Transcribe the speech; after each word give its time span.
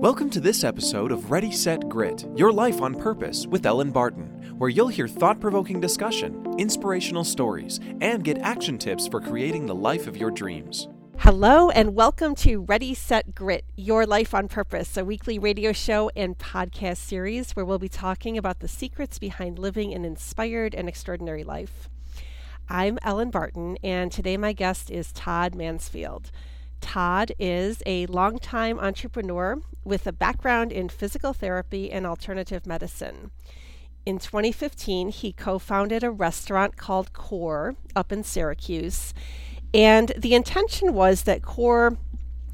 Welcome 0.00 0.30
to 0.30 0.40
this 0.40 0.62
episode 0.62 1.10
of 1.10 1.32
Ready, 1.32 1.50
Set, 1.50 1.88
Grit 1.88 2.24
Your 2.36 2.52
Life 2.52 2.80
on 2.80 2.94
Purpose 2.94 3.48
with 3.48 3.66
Elin 3.66 3.90
Barton, 3.90 4.54
where 4.56 4.70
you'll 4.70 4.86
hear 4.86 5.08
thought 5.08 5.40
provoking 5.40 5.80
discussion, 5.80 6.54
inspirational 6.56 7.24
stories, 7.24 7.80
and 8.00 8.22
get 8.22 8.38
action 8.38 8.78
tips 8.78 9.08
for 9.08 9.20
creating 9.20 9.66
the 9.66 9.74
life 9.74 10.06
of 10.06 10.16
your 10.16 10.30
dreams. 10.30 10.86
Hello, 11.18 11.70
and 11.70 11.96
welcome 11.96 12.36
to 12.36 12.60
Ready, 12.62 12.94
Set, 12.94 13.34
Grit 13.34 13.64
Your 13.74 14.06
Life 14.06 14.34
on 14.34 14.46
Purpose, 14.46 14.96
a 14.96 15.04
weekly 15.04 15.36
radio 15.36 15.72
show 15.72 16.12
and 16.14 16.38
podcast 16.38 16.98
series 16.98 17.56
where 17.56 17.64
we'll 17.64 17.80
be 17.80 17.88
talking 17.88 18.38
about 18.38 18.60
the 18.60 18.68
secrets 18.68 19.18
behind 19.18 19.58
living 19.58 19.92
an 19.92 20.04
inspired 20.04 20.76
and 20.76 20.88
extraordinary 20.88 21.42
life. 21.42 21.90
I'm 22.68 23.00
Elin 23.02 23.32
Barton, 23.32 23.76
and 23.82 24.12
today 24.12 24.36
my 24.36 24.52
guest 24.52 24.92
is 24.92 25.10
Todd 25.12 25.56
Mansfield. 25.56 26.30
Todd 26.80 27.32
is 27.38 27.82
a 27.86 28.06
longtime 28.06 28.78
entrepreneur 28.78 29.60
with 29.84 30.06
a 30.06 30.12
background 30.12 30.72
in 30.72 30.88
physical 30.88 31.32
therapy 31.32 31.90
and 31.90 32.06
alternative 32.06 32.66
medicine. 32.66 33.30
In 34.06 34.18
2015, 34.18 35.10
he 35.10 35.32
co 35.32 35.58
founded 35.58 36.02
a 36.02 36.10
restaurant 36.10 36.76
called 36.76 37.12
Core 37.12 37.76
up 37.94 38.10
in 38.10 38.24
Syracuse. 38.24 39.12
And 39.74 40.12
the 40.16 40.34
intention 40.34 40.94
was 40.94 41.24
that 41.24 41.42
Core 41.42 41.98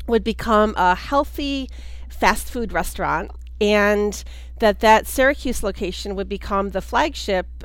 would 0.06 0.24
become 0.24 0.74
a 0.76 0.94
healthy 0.94 1.70
fast 2.08 2.48
food 2.50 2.72
restaurant 2.72 3.30
and 3.60 4.24
that 4.58 4.80
that 4.80 5.06
Syracuse 5.06 5.62
location 5.62 6.16
would 6.16 6.28
become 6.28 6.70
the 6.70 6.80
flagship 6.80 7.64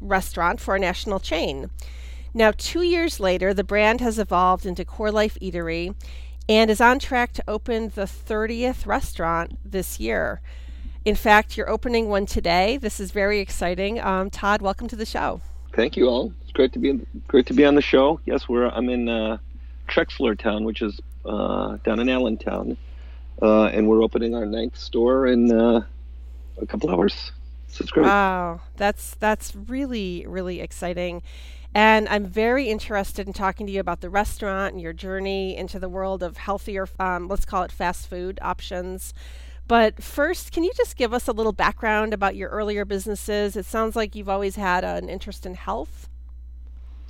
restaurant 0.00 0.60
for 0.60 0.76
a 0.76 0.80
national 0.80 1.20
chain. 1.20 1.70
Now, 2.38 2.52
two 2.56 2.82
years 2.82 3.18
later, 3.18 3.52
the 3.52 3.64
brand 3.64 4.00
has 4.00 4.16
evolved 4.16 4.64
into 4.64 4.84
Core 4.84 5.10
Life 5.10 5.36
Eatery 5.42 5.96
and 6.48 6.70
is 6.70 6.80
on 6.80 7.00
track 7.00 7.32
to 7.32 7.42
open 7.48 7.88
the 7.96 8.04
30th 8.04 8.86
restaurant 8.86 9.58
this 9.64 9.98
year. 9.98 10.40
In 11.04 11.16
fact, 11.16 11.56
you're 11.56 11.68
opening 11.68 12.08
one 12.08 12.26
today. 12.26 12.76
This 12.76 13.00
is 13.00 13.10
very 13.10 13.40
exciting. 13.40 14.00
Um, 14.00 14.30
Todd, 14.30 14.62
welcome 14.62 14.86
to 14.86 14.94
the 14.94 15.04
show. 15.04 15.40
Thank 15.74 15.96
you 15.96 16.06
all. 16.06 16.32
It's 16.42 16.52
great 16.52 16.72
to 16.74 16.78
be 16.78 17.04
great 17.26 17.46
to 17.46 17.54
be 17.54 17.64
on 17.64 17.74
the 17.74 17.82
show. 17.82 18.20
Yes, 18.24 18.48
we're 18.48 18.68
I'm 18.68 18.88
in 18.88 19.08
uh, 19.08 19.38
Trexlertown, 19.88 20.62
which 20.62 20.80
is 20.80 21.00
uh, 21.24 21.78
down 21.78 21.98
in 21.98 22.08
Allentown, 22.08 22.76
uh, 23.42 23.64
and 23.64 23.88
we're 23.88 24.04
opening 24.04 24.36
our 24.36 24.46
ninth 24.46 24.78
store 24.78 25.26
in 25.26 25.50
uh, 25.50 25.84
a 26.62 26.66
couple 26.66 26.88
hours. 26.88 27.32
So 27.66 27.82
it's 27.82 27.90
great. 27.90 28.06
Wow, 28.06 28.60
that's 28.76 29.16
that's 29.16 29.56
really 29.56 30.24
really 30.28 30.60
exciting. 30.60 31.22
And 31.78 32.08
I'm 32.08 32.26
very 32.26 32.68
interested 32.70 33.28
in 33.28 33.32
talking 33.32 33.64
to 33.68 33.72
you 33.72 33.78
about 33.78 34.00
the 34.00 34.10
restaurant 34.10 34.72
and 34.72 34.82
your 34.82 34.92
journey 34.92 35.56
into 35.56 35.78
the 35.78 35.88
world 35.88 36.24
of 36.24 36.36
healthier, 36.36 36.88
um, 36.98 37.28
let's 37.28 37.44
call 37.44 37.62
it 37.62 37.70
fast 37.70 38.08
food 38.08 38.40
options. 38.42 39.14
But 39.68 40.02
first, 40.02 40.50
can 40.50 40.64
you 40.64 40.72
just 40.76 40.96
give 40.96 41.14
us 41.14 41.28
a 41.28 41.32
little 41.32 41.52
background 41.52 42.12
about 42.12 42.34
your 42.34 42.48
earlier 42.48 42.84
businesses? 42.84 43.54
It 43.54 43.64
sounds 43.64 43.94
like 43.94 44.16
you've 44.16 44.28
always 44.28 44.56
had 44.56 44.82
an 44.82 45.08
interest 45.08 45.46
in 45.46 45.54
health. 45.54 46.08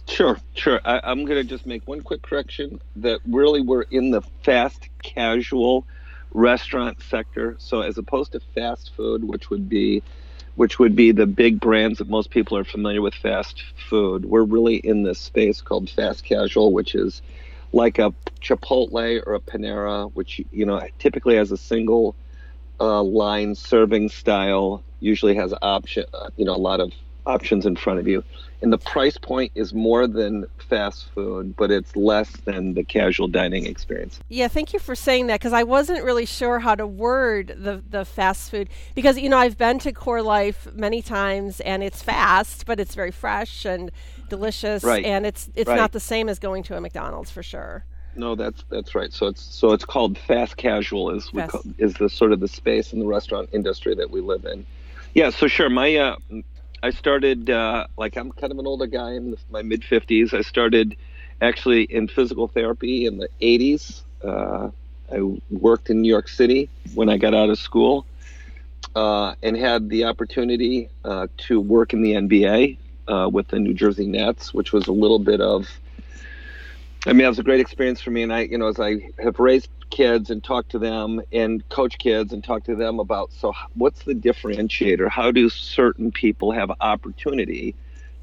Sure, 0.07 0.39
sure. 0.53 0.83
I, 0.85 1.01
am 1.11 1.25
going 1.25 1.41
to 1.41 1.49
just 1.49 1.65
make 1.65 1.89
one 1.89 2.03
quick 2.03 2.21
correction 2.21 2.79
that 2.97 3.21
really 3.27 3.63
we're 3.63 3.87
in 3.91 4.11
the 4.11 4.21
fast 4.45 4.91
casual 5.03 5.87
restaurant 6.35 7.01
sector. 7.01 7.57
So, 7.59 7.81
as 7.81 7.97
opposed 7.97 8.33
to 8.33 8.41
fast 8.55 8.95
food, 8.95 9.25
which 9.25 9.49
would 9.49 9.67
be 9.67 10.03
which 10.59 10.81
would 10.81 10.97
be 10.97 11.13
the 11.13 11.25
big 11.25 11.61
brands 11.61 11.99
that 11.99 12.09
most 12.09 12.31
people 12.31 12.57
are 12.57 12.65
familiar 12.65 13.01
with 13.01 13.15
fast 13.15 13.63
food. 13.89 14.25
We're 14.25 14.43
really 14.43 14.75
in 14.75 15.05
this 15.05 15.21
space 15.21 15.61
called 15.61 15.89
fast 15.89 16.25
casual, 16.25 16.73
which 16.73 16.97
is 16.97 17.23
like 17.73 18.01
a 18.01 18.13
Chipotle 18.41 19.23
or 19.25 19.35
a 19.35 19.41
Panera, 19.41 20.11
which 20.15 20.43
you 20.51 20.67
know 20.67 20.83
typically 20.99 21.37
has 21.37 21.53
a 21.53 21.57
single 21.57 22.17
uh, 22.81 23.05
line 23.05 23.55
serving 23.55 24.09
style. 24.09 24.83
Usually 24.99 25.37
has 25.37 25.55
option, 25.63 26.07
uh, 26.13 26.31
you 26.37 26.45
know, 26.45 26.57
a 26.57 26.65
lot 26.71 26.81
of 26.81 26.93
options 27.27 27.67
in 27.67 27.77
front 27.77 28.01
of 28.01 28.09
you 28.09 28.23
and 28.61 28.73
the 28.73 28.79
price 28.79 29.17
point 29.17 29.53
is 29.55 29.73
more 29.73 30.07
than 30.07 30.47
fast 30.59 31.09
food, 31.15 31.55
but 31.57 31.71
it's 31.71 31.95
less 31.95 32.31
than 32.39 32.75
the 32.75 32.83
casual 32.83 33.29
dining 33.29 33.67
experience. 33.67 34.19
Yeah, 34.29 34.49
thank 34.49 34.73
you 34.73 34.81
for 34.81 34.95
saying 34.95 35.29
that 35.29 35.39
because 35.39 35.53
I 35.53 35.63
wasn't 35.63 36.03
really 36.03 36.27
sure 36.27 36.59
how 36.59 36.75
to 36.75 36.87
word 36.87 37.55
the 37.57 37.83
the 37.89 38.05
fast 38.05 38.51
food 38.51 38.69
because 38.95 39.19
you 39.19 39.29
know 39.29 39.39
I've 39.39 39.57
been 39.57 39.79
to 39.81 39.93
Core 39.93 40.23
Life 40.23 40.67
many 40.75 41.03
times 41.03 41.61
and 41.61 41.83
it's 41.83 42.03
fast, 42.03 42.67
but 42.67 42.81
it's 42.81 42.95
very 42.95 43.13
fresh 43.13 43.65
and 43.65 43.93
delicious, 44.29 44.83
right. 44.83 45.05
and 45.05 45.25
it's 45.25 45.49
it's 45.55 45.69
right. 45.69 45.77
not 45.77 45.93
the 45.93 46.01
same 46.01 46.29
as 46.29 46.39
going 46.39 46.63
to 46.65 46.77
a 46.77 46.81
McDonald's 46.81 47.31
for 47.31 47.43
sure. 47.43 47.85
No, 48.17 48.35
that's 48.35 48.65
that's 48.69 48.97
right. 48.97 49.13
So 49.13 49.27
it's 49.27 49.43
so 49.43 49.73
it's 49.73 49.85
called 49.85 50.19
fast 50.19 50.57
casual 50.57 51.11
is 51.11 51.33
we 51.33 51.43
call, 51.43 51.63
is 51.79 51.95
the 51.95 52.09
sort 52.09 52.33
of 52.33 52.41
the 52.41 52.49
space 52.49 52.93
in 52.93 52.99
the 52.99 53.07
restaurant 53.07 53.51
industry 53.53 53.95
that 53.95 54.11
we 54.11 54.21
live 54.21 54.45
in. 54.45 54.67
Yeah, 55.15 55.31
so 55.31 55.47
sure. 55.47 55.71
My 55.71 55.97
uh, 55.97 56.17
I 56.83 56.91
started 56.91 57.51
uh, 57.51 57.87
like 57.97 58.17
I'm 58.17 58.31
kind 58.33 58.53
of 58.53 58.59
an 58.59 58.67
older 58.67 58.87
guy 58.87 59.13
in 59.13 59.37
my 59.51 59.63
mid 59.63 59.83
50s. 59.83 60.33
I 60.33 60.43
started 60.43 60.97
actually 61.41 61.83
in 61.83 62.09
physical 62.09 62.49
therapy 62.49 63.07
in 63.07 63.19
the 63.19 63.29
80s. 63.41 64.03
Uh, 64.25 64.71
I 65.13 65.21
worked 65.51 65.91
in 65.91 66.03
New 66.03 66.09
York 66.09 66.29
City 66.29 66.69
when 66.95 67.09
I 67.09 67.17
got 67.17 67.35
out 67.35 67.51
of 67.51 67.59
school, 67.59 68.07
uh, 68.95 69.35
and 69.43 69.57
had 69.57 69.89
the 69.89 70.05
opportunity 70.05 70.89
uh, 71.05 71.29
to 71.39 71.61
work 71.61 71.93
in 71.93 72.03
the 72.03 72.13
NBA 72.13 72.79
uh, 73.09 73.29
with 73.33 73.49
the 73.49 73.59
New 73.59 73.75
Jersey 73.75 74.07
Nets, 74.07 74.53
which 74.53 74.73
was 74.73 74.87
a 74.87 74.93
little 74.93 75.19
bit 75.19 75.41
of 75.41 75.69
I 77.07 77.13
mean, 77.13 77.25
it 77.25 77.29
was 77.29 77.39
a 77.39 77.45
great 77.45 77.61
experience 77.61 78.01
for 78.01 78.11
me. 78.11 78.23
And 78.23 78.33
I, 78.33 78.41
you 78.41 78.59
know, 78.59 78.69
as 78.69 78.79
I 78.79 78.97
have 79.23 79.39
raised 79.39 79.71
kids 79.91 80.31
and 80.31 80.43
talk 80.43 80.69
to 80.69 80.79
them 80.79 81.21
and 81.33 81.67
coach 81.69 81.99
kids 81.99 82.33
and 82.33 82.43
talk 82.43 82.65
to 82.65 82.75
them 82.75 83.01
about 83.01 83.33
so 83.33 83.53
what's 83.75 84.03
the 84.05 84.15
differentiator? 84.15 85.09
How 85.09 85.31
do 85.31 85.49
certain 85.49 86.13
people 86.13 86.53
have 86.53 86.71
opportunity 86.81 87.75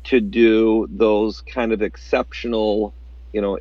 to 0.06 0.22
do 0.22 0.88
those 0.90 1.42
kind 1.42 1.74
of 1.74 1.81
exceptional, 1.81 2.94
you 3.34 3.42
know, 3.42 3.59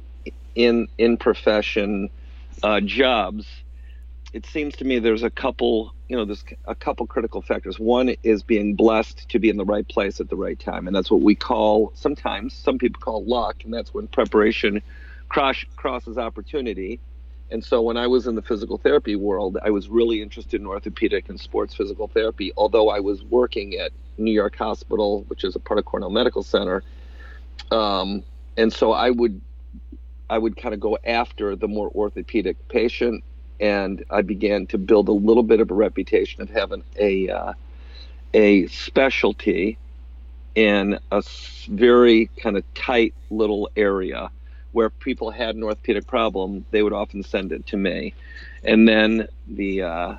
in 0.54 0.88
in 0.98 1.16
profession 1.16 2.10
uh, 2.62 2.80
jobs? 2.80 3.46
It 4.32 4.46
seems 4.46 4.74
to 4.76 4.84
me 4.84 4.98
there's 4.98 5.22
a 5.22 5.30
couple, 5.30 5.94
you 6.08 6.16
know, 6.16 6.24
there's 6.24 6.44
a 6.64 6.74
couple 6.74 7.06
critical 7.06 7.40
factors. 7.40 7.78
One 7.78 8.16
is 8.24 8.42
being 8.42 8.74
blessed 8.74 9.28
to 9.28 9.38
be 9.38 9.48
in 9.48 9.56
the 9.56 9.64
right 9.64 9.86
place 9.86 10.20
at 10.20 10.28
the 10.28 10.36
right 10.36 10.58
time, 10.58 10.88
and 10.88 10.96
that's 10.96 11.10
what 11.10 11.22
we 11.22 11.36
call 11.36 11.92
sometimes 11.94 12.52
some 12.52 12.78
people 12.78 13.00
call 13.00 13.24
luck, 13.24 13.64
and 13.64 13.72
that's 13.72 13.94
when 13.94 14.08
preparation 14.08 14.82
cross 15.28 15.64
crosses 15.76 16.18
opportunity. 16.18 17.00
And 17.50 17.64
so 17.64 17.82
when 17.82 17.96
I 17.96 18.06
was 18.06 18.26
in 18.26 18.34
the 18.34 18.42
physical 18.42 18.78
therapy 18.78 19.16
world, 19.16 19.58
I 19.62 19.70
was 19.70 19.88
really 19.88 20.22
interested 20.22 20.60
in 20.60 20.66
orthopedic 20.66 21.28
and 21.28 21.38
sports 21.38 21.74
physical 21.74 22.08
therapy, 22.08 22.52
although 22.56 22.88
I 22.88 23.00
was 23.00 23.22
working 23.22 23.74
at 23.74 23.92
New 24.16 24.32
York 24.32 24.56
Hospital, 24.56 25.24
which 25.28 25.44
is 25.44 25.54
a 25.54 25.60
part 25.60 25.78
of 25.78 25.84
Cornell 25.84 26.10
Medical 26.10 26.42
Center. 26.42 26.82
Um, 27.70 28.24
and 28.56 28.72
so 28.72 28.92
I 28.92 29.10
would 29.10 29.40
I 30.30 30.38
would 30.38 30.56
kind 30.56 30.74
of 30.74 30.80
go 30.80 30.98
after 31.04 31.54
the 31.54 31.68
more 31.68 31.90
orthopedic 31.94 32.68
patient, 32.68 33.22
and 33.60 34.04
I 34.10 34.22
began 34.22 34.66
to 34.68 34.78
build 34.78 35.08
a 35.08 35.12
little 35.12 35.42
bit 35.42 35.60
of 35.60 35.70
a 35.70 35.74
reputation 35.74 36.42
of 36.42 36.50
having 36.50 36.82
a 36.98 37.28
uh, 37.28 37.52
a 38.32 38.66
specialty 38.68 39.78
in 40.54 40.98
a 41.10 41.22
very 41.68 42.30
kind 42.38 42.56
of 42.56 42.64
tight 42.74 43.14
little 43.30 43.70
area 43.76 44.30
where 44.74 44.90
people 44.90 45.30
had 45.30 45.54
an 45.54 45.62
orthopedic 45.62 46.06
problem, 46.06 46.64
they 46.72 46.82
would 46.82 46.92
often 46.92 47.22
send 47.22 47.52
it 47.52 47.64
to 47.68 47.76
me. 47.76 48.12
And 48.64 48.86
then 48.88 49.28
the 49.46 49.82
uh, 49.82 50.14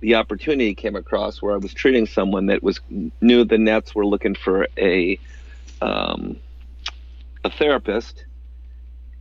the 0.00 0.16
opportunity 0.16 0.74
came 0.74 0.94
across 0.94 1.40
where 1.40 1.54
I 1.54 1.56
was 1.56 1.72
treating 1.72 2.06
someone 2.06 2.46
that 2.46 2.62
was 2.62 2.80
knew 3.20 3.44
the 3.44 3.58
Nets 3.58 3.94
were 3.94 4.04
looking 4.04 4.34
for 4.34 4.68
a 4.76 5.18
um, 5.80 6.36
a 7.42 7.50
therapist, 7.50 8.24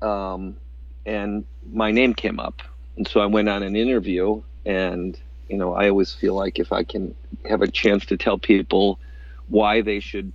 um, 0.02 0.58
and 1.06 1.46
my 1.72 1.92
name 1.92 2.14
came 2.14 2.40
up, 2.40 2.62
and 2.98 3.08
so 3.08 3.22
I 3.22 3.26
went 3.28 3.48
on 3.48 3.64
an 3.64 3.76
interview. 3.76 4.42
And 4.66 5.18
you 5.48 5.58
know, 5.58 5.74
I 5.74 5.90
always 5.90 6.14
feel 6.14 6.36
like 6.36 6.60
if 6.60 6.74
I 6.74 6.84
can 6.84 7.16
have 7.48 7.62
a 7.62 7.72
chance 7.72 8.06
to 8.08 8.18
tell 8.18 8.38
people 8.38 9.00
why 9.48 9.82
they 9.82 10.02
should 10.02 10.34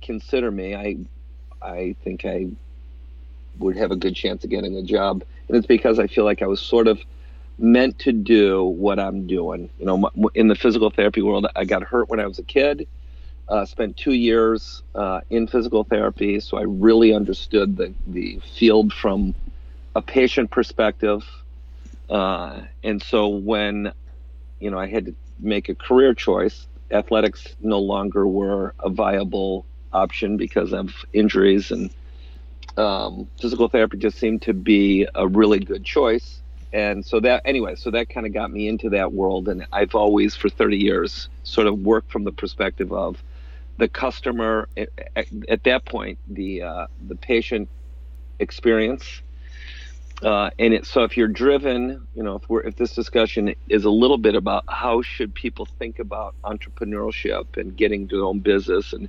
consider 0.00 0.50
me, 0.50 0.74
I 0.74 0.96
I 1.60 1.96
think 2.02 2.24
I 2.24 2.48
would 3.58 3.76
have 3.76 3.90
a 3.90 3.96
good 3.96 4.16
chance 4.16 4.44
of 4.44 4.50
getting 4.50 4.76
a 4.76 4.82
job. 4.82 5.24
And 5.48 5.56
it's 5.56 5.66
because 5.66 5.98
I 5.98 6.06
feel 6.06 6.24
like 6.24 6.42
I 6.42 6.46
was 6.46 6.60
sort 6.60 6.88
of 6.88 7.00
meant 7.58 7.98
to 8.00 8.12
do 8.12 8.64
what 8.64 8.98
I'm 8.98 9.26
doing. 9.26 9.70
You 9.78 9.86
know, 9.86 10.10
in 10.34 10.48
the 10.48 10.54
physical 10.54 10.90
therapy 10.90 11.22
world, 11.22 11.46
I 11.54 11.64
got 11.64 11.82
hurt 11.82 12.08
when 12.08 12.20
I 12.20 12.26
was 12.26 12.38
a 12.38 12.42
kid. 12.42 12.86
Uh, 13.46 13.66
spent 13.66 13.96
two 13.96 14.12
years 14.12 14.82
uh, 14.94 15.20
in 15.28 15.46
physical 15.46 15.84
therapy, 15.84 16.40
so 16.40 16.56
I 16.56 16.62
really 16.62 17.12
understood 17.12 17.76
the 17.76 17.92
the 18.06 18.40
field 18.56 18.90
from 18.90 19.34
a 19.94 20.00
patient 20.00 20.50
perspective. 20.50 21.24
Uh, 22.08 22.62
and 22.82 23.02
so 23.02 23.28
when 23.28 23.92
you 24.60 24.70
know 24.70 24.78
I 24.78 24.86
had 24.86 25.06
to 25.06 25.14
make 25.38 25.68
a 25.68 25.74
career 25.74 26.14
choice, 26.14 26.66
athletics 26.90 27.54
no 27.60 27.80
longer 27.80 28.26
were 28.26 28.74
a 28.78 28.88
viable 28.88 29.66
option 29.92 30.38
because 30.38 30.72
of 30.72 31.04
injuries 31.12 31.70
and 31.70 31.90
um, 32.76 33.28
physical 33.40 33.68
therapy 33.68 33.98
just 33.98 34.18
seemed 34.18 34.42
to 34.42 34.54
be 34.54 35.06
a 35.14 35.26
really 35.26 35.60
good 35.60 35.84
choice. 35.84 36.40
and 36.72 37.06
so 37.06 37.20
that 37.20 37.42
anyway, 37.44 37.76
so 37.76 37.90
that 37.90 38.08
kind 38.08 38.26
of 38.26 38.32
got 38.32 38.50
me 38.50 38.66
into 38.68 38.90
that 38.90 39.12
world, 39.12 39.48
and 39.48 39.66
I've 39.72 39.94
always 39.94 40.34
for 40.34 40.48
30 40.48 40.76
years 40.76 41.28
sort 41.44 41.66
of 41.66 41.78
worked 41.78 42.10
from 42.10 42.24
the 42.24 42.32
perspective 42.32 42.92
of 42.92 43.22
the 43.76 43.88
customer 43.88 44.68
at, 44.76 44.88
at 45.48 45.64
that 45.64 45.84
point, 45.84 46.18
the 46.28 46.62
uh, 46.62 46.86
the 47.08 47.16
patient 47.16 47.68
experience. 48.38 49.22
Uh, 50.22 50.48
and 50.58 50.72
it, 50.72 50.86
so 50.86 51.02
if 51.02 51.16
you're 51.16 51.28
driven, 51.28 52.06
you 52.14 52.22
know, 52.22 52.36
if 52.36 52.48
we're 52.48 52.60
if 52.60 52.76
this 52.76 52.94
discussion 52.94 53.54
is 53.68 53.84
a 53.84 53.90
little 53.90 54.18
bit 54.18 54.34
about 54.34 54.64
how 54.68 55.02
should 55.02 55.34
people 55.34 55.66
think 55.66 55.98
about 55.98 56.34
entrepreneurship 56.44 57.56
and 57.56 57.76
getting 57.76 58.06
their 58.06 58.22
own 58.22 58.38
business, 58.38 58.92
and 58.92 59.08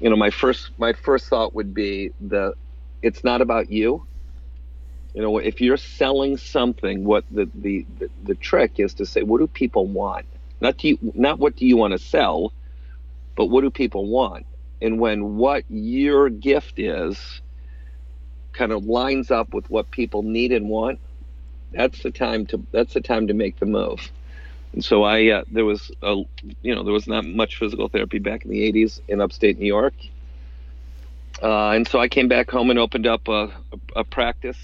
you 0.00 0.08
know, 0.08 0.16
my 0.16 0.30
first 0.30 0.70
my 0.78 0.92
first 0.92 1.28
thought 1.28 1.54
would 1.54 1.74
be 1.74 2.10
the 2.20 2.54
it's 3.04 3.22
not 3.22 3.42
about 3.42 3.70
you. 3.70 4.06
You 5.14 5.22
know, 5.22 5.38
if 5.38 5.60
you're 5.60 5.76
selling 5.76 6.36
something, 6.36 7.04
what 7.04 7.24
the 7.30 7.48
the 7.54 7.86
the, 7.98 8.10
the 8.24 8.34
trick 8.34 8.80
is 8.80 8.94
to 8.94 9.06
say, 9.06 9.22
what 9.22 9.38
do 9.40 9.46
people 9.46 9.86
want? 9.86 10.26
Not 10.60 10.78
do 10.78 10.88
you, 10.88 10.98
not 11.14 11.38
what 11.38 11.56
do 11.56 11.66
you 11.66 11.76
want 11.76 11.92
to 11.92 11.98
sell, 11.98 12.52
but 13.36 13.46
what 13.46 13.62
do 13.62 13.70
people 13.70 14.08
want? 14.08 14.46
And 14.80 14.98
when 14.98 15.36
what 15.36 15.64
your 15.68 16.30
gift 16.30 16.78
is 16.78 17.42
kind 18.52 18.72
of 18.72 18.84
lines 18.86 19.30
up 19.30 19.52
with 19.54 19.68
what 19.70 19.90
people 19.90 20.22
need 20.22 20.52
and 20.52 20.68
want, 20.68 21.00
that's 21.72 22.02
the 22.02 22.10
time 22.10 22.46
to 22.46 22.66
that's 22.72 22.94
the 22.94 23.00
time 23.00 23.26
to 23.28 23.34
make 23.34 23.58
the 23.58 23.66
move. 23.66 24.10
And 24.72 24.84
so 24.84 25.04
I 25.04 25.28
uh, 25.28 25.44
there 25.50 25.64
was 25.64 25.90
a 26.02 26.22
you 26.62 26.74
know 26.74 26.82
there 26.82 26.92
was 26.92 27.06
not 27.06 27.24
much 27.26 27.58
physical 27.58 27.88
therapy 27.88 28.18
back 28.18 28.44
in 28.44 28.50
the 28.50 28.72
80s 28.72 29.00
in 29.08 29.20
upstate 29.20 29.58
New 29.58 29.66
York. 29.66 29.94
Uh, 31.42 31.70
and 31.70 31.86
so 31.88 31.98
I 31.98 32.08
came 32.08 32.28
back 32.28 32.50
home 32.50 32.70
and 32.70 32.78
opened 32.78 33.06
up 33.06 33.28
a, 33.28 33.52
a, 33.96 34.04
practice 34.04 34.58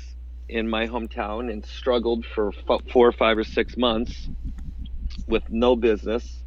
in 0.48 0.68
my 0.68 0.86
hometown 0.86 1.50
and 1.50 1.64
struggled 1.64 2.24
for 2.24 2.52
f- 2.68 2.80
four 2.92 3.08
or 3.08 3.12
five 3.12 3.38
or 3.38 3.44
six 3.44 3.76
months 3.76 4.28
with 5.26 5.42
no 5.50 5.76
business. 5.76 6.42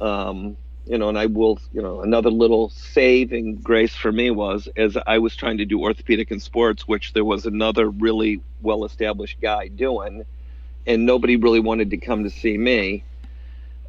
Um, 0.00 0.56
you 0.86 0.98
know, 0.98 1.08
and 1.08 1.18
I 1.18 1.26
will, 1.26 1.58
you 1.72 1.80
know, 1.80 2.02
another 2.02 2.30
little 2.30 2.68
saving 2.68 3.56
grace 3.56 3.94
for 3.94 4.12
me 4.12 4.30
was 4.30 4.68
as 4.76 4.96
I 5.06 5.18
was 5.18 5.34
trying 5.34 5.58
to 5.58 5.64
do 5.64 5.80
orthopedic 5.80 6.30
and 6.30 6.42
sports, 6.42 6.86
which 6.86 7.12
there 7.14 7.24
was 7.24 7.46
another 7.46 7.88
really 7.88 8.42
well 8.60 8.84
established 8.84 9.40
guy 9.40 9.68
doing, 9.68 10.24
and 10.86 11.06
nobody 11.06 11.36
really 11.36 11.60
wanted 11.60 11.90
to 11.90 11.96
come 11.96 12.24
to 12.24 12.30
see 12.30 12.58
me. 12.58 13.04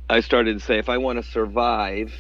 I 0.10 0.22
started 0.22 0.60
to 0.60 0.66
say, 0.66 0.78
if 0.78 0.88
I 0.88 1.00
want 1.00 1.22
to 1.24 1.30
survive, 1.30 2.14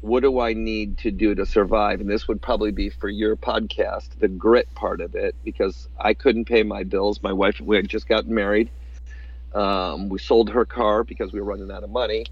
what 0.00 0.22
do 0.22 0.38
I 0.38 0.52
need 0.52 0.98
to 0.98 1.10
do 1.10 1.34
to 1.34 1.44
survive? 1.44 2.00
And 2.00 2.08
this 2.08 2.28
would 2.28 2.40
probably 2.40 2.70
be 2.70 2.88
for 2.88 3.08
your 3.08 3.36
podcast, 3.36 4.10
the 4.18 4.28
grit 4.28 4.72
part 4.74 5.00
of 5.00 5.14
it, 5.14 5.34
because 5.44 5.88
I 5.98 6.14
couldn't 6.14 6.44
pay 6.44 6.62
my 6.62 6.84
bills. 6.84 7.22
My 7.22 7.32
wife, 7.32 7.60
we 7.60 7.76
had 7.76 7.88
just 7.88 8.08
gotten 8.08 8.34
married. 8.34 8.70
Um, 9.54 10.08
we 10.08 10.18
sold 10.18 10.50
her 10.50 10.64
car 10.64 11.02
because 11.02 11.32
we 11.32 11.40
were 11.40 11.46
running 11.46 11.70
out 11.70 11.82
of 11.82 11.90
money. 11.90 12.26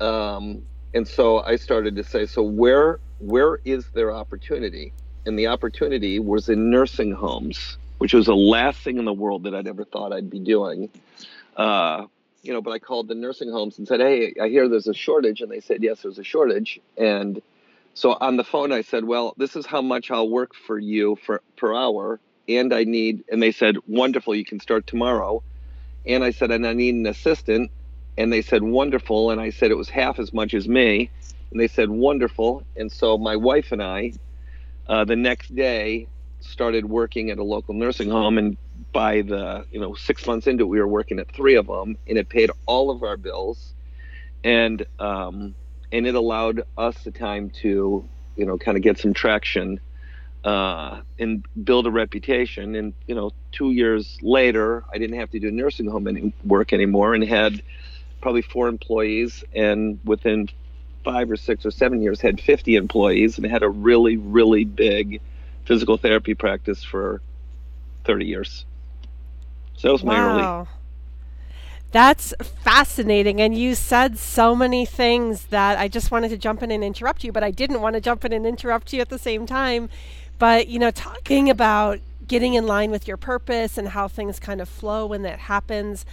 Um, 0.00 0.62
and 0.94 1.06
so 1.06 1.40
I 1.40 1.56
started 1.56 1.96
to 1.96 2.04
say, 2.04 2.26
so 2.26 2.42
where 2.42 2.98
where 3.18 3.60
is 3.64 3.86
there 3.94 4.12
opportunity? 4.12 4.92
And 5.24 5.38
the 5.38 5.48
opportunity 5.48 6.18
was 6.18 6.48
in 6.48 6.70
nursing 6.70 7.12
homes, 7.12 7.76
which 7.98 8.14
was 8.14 8.26
the 8.26 8.36
last 8.36 8.80
thing 8.80 8.98
in 8.98 9.04
the 9.04 9.12
world 9.12 9.44
that 9.44 9.54
I'd 9.54 9.66
ever 9.66 9.84
thought 9.84 10.12
I'd 10.12 10.30
be 10.30 10.38
doing. 10.38 10.90
Uh, 11.56 12.06
you 12.46 12.52
know, 12.52 12.62
but 12.62 12.72
I 12.72 12.78
called 12.78 13.08
the 13.08 13.14
nursing 13.14 13.50
homes 13.50 13.78
and 13.78 13.86
said, 13.86 14.00
"Hey, 14.00 14.34
I 14.40 14.48
hear 14.48 14.68
there's 14.68 14.86
a 14.86 14.94
shortage," 14.94 15.40
and 15.40 15.50
they 15.50 15.60
said, 15.60 15.82
"Yes, 15.82 16.02
there's 16.02 16.18
a 16.18 16.24
shortage." 16.24 16.80
And 16.96 17.42
so 17.94 18.16
on 18.20 18.36
the 18.36 18.44
phone, 18.44 18.72
I 18.72 18.82
said, 18.82 19.04
"Well, 19.04 19.34
this 19.36 19.56
is 19.56 19.66
how 19.66 19.82
much 19.82 20.10
I'll 20.10 20.28
work 20.28 20.54
for 20.54 20.78
you 20.78 21.16
for 21.16 21.42
per 21.56 21.74
hour, 21.74 22.20
and 22.48 22.72
I 22.72 22.84
need." 22.84 23.24
And 23.30 23.42
they 23.42 23.52
said, 23.52 23.76
"Wonderful, 23.86 24.34
you 24.34 24.44
can 24.44 24.60
start 24.60 24.86
tomorrow." 24.86 25.42
And 26.06 26.22
I 26.22 26.30
said, 26.30 26.50
"And 26.50 26.66
I 26.66 26.72
need 26.72 26.94
an 26.94 27.06
assistant." 27.06 27.70
And 28.18 28.32
they 28.32 28.42
said, 28.42 28.62
wonderful. 28.62 29.30
And 29.30 29.40
I 29.40 29.50
said, 29.50 29.70
it 29.70 29.76
was 29.76 29.90
half 29.90 30.18
as 30.18 30.32
much 30.32 30.54
as 30.54 30.68
me. 30.68 31.10
And 31.50 31.60
they 31.60 31.68
said, 31.68 31.90
wonderful. 31.90 32.62
And 32.76 32.90
so 32.90 33.18
my 33.18 33.36
wife 33.36 33.72
and 33.72 33.82
I, 33.82 34.12
uh, 34.86 35.04
the 35.04 35.16
next 35.16 35.54
day, 35.54 36.08
started 36.40 36.84
working 36.84 37.30
at 37.30 37.38
a 37.38 37.42
local 37.42 37.74
nursing 37.74 38.10
home. 38.10 38.38
And 38.38 38.56
by 38.92 39.22
the, 39.22 39.66
you 39.70 39.80
know, 39.80 39.94
six 39.94 40.26
months 40.26 40.46
into 40.46 40.64
it, 40.64 40.68
we 40.68 40.78
were 40.78 40.88
working 40.88 41.18
at 41.18 41.30
three 41.32 41.56
of 41.56 41.66
them. 41.66 41.96
And 42.06 42.18
it 42.18 42.28
paid 42.28 42.50
all 42.66 42.90
of 42.90 43.02
our 43.02 43.16
bills. 43.16 43.74
And, 44.44 44.84
um, 44.98 45.54
and 45.92 46.06
it 46.06 46.14
allowed 46.14 46.62
us 46.76 47.02
the 47.04 47.10
time 47.10 47.50
to, 47.62 48.08
you 48.36 48.46
know, 48.46 48.58
kind 48.58 48.76
of 48.76 48.82
get 48.82 48.98
some 48.98 49.14
traction 49.14 49.80
uh, 50.46 51.00
and 51.18 51.44
build 51.64 51.86
a 51.86 51.90
reputation. 51.90 52.76
And 52.76 52.94
you 53.06 53.14
know, 53.14 53.32
two 53.52 53.72
years 53.72 54.16
later, 54.22 54.84
I 54.92 54.98
didn't 54.98 55.18
have 55.18 55.30
to 55.32 55.40
do 55.40 55.50
nursing 55.50 55.90
home 55.90 56.06
any 56.06 56.32
work 56.44 56.72
anymore, 56.72 57.14
and 57.14 57.24
had 57.24 57.60
probably 58.20 58.42
four 58.42 58.68
employees, 58.68 59.44
and 59.54 59.98
within 60.04 60.48
five 61.04 61.30
or 61.30 61.36
six 61.36 61.66
or 61.66 61.70
seven 61.70 62.02
years 62.02 62.20
had 62.20 62.40
50 62.40 62.74
employees 62.74 63.38
and 63.38 63.46
had 63.46 63.62
a 63.62 63.68
really 63.68 64.16
really 64.16 64.64
big 64.64 65.20
physical 65.66 65.96
therapy 65.96 66.34
practice 66.34 66.82
for 66.84 67.20
30 68.04 68.24
years. 68.24 68.64
So 69.76 69.88
that 69.88 69.92
was 69.92 70.04
my 70.04 70.14
wow. 70.14 70.60
early. 70.60 70.68
That's 71.92 72.34
fascinating. 72.42 73.40
And 73.40 73.56
you 73.56 73.74
said 73.74 74.18
so 74.18 74.54
many 74.54 74.86
things 74.86 75.46
that 75.46 75.78
I 75.78 75.88
just 75.88 76.10
wanted 76.10 76.28
to 76.30 76.38
jump 76.38 76.62
in 76.62 76.70
and 76.70 76.82
interrupt 76.82 77.24
you, 77.24 77.32
but 77.32 77.44
I 77.44 77.50
didn't 77.50 77.80
want 77.80 77.94
to 77.94 78.00
jump 78.00 78.24
in 78.24 78.32
and 78.32 78.46
interrupt 78.46 78.92
you 78.92 79.00
at 79.00 79.08
the 79.08 79.18
same 79.18 79.46
time. 79.46 79.88
But, 80.38 80.68
you 80.68 80.78
know, 80.78 80.90
talking 80.90 81.48
about 81.48 82.00
getting 82.26 82.54
in 82.54 82.66
line 82.66 82.90
with 82.90 83.06
your 83.06 83.16
purpose 83.16 83.78
and 83.78 83.88
how 83.88 84.08
things 84.08 84.38
kind 84.38 84.60
of 84.60 84.68
flow 84.68 85.06
when 85.06 85.22
that 85.22 85.40
happens 85.40 86.04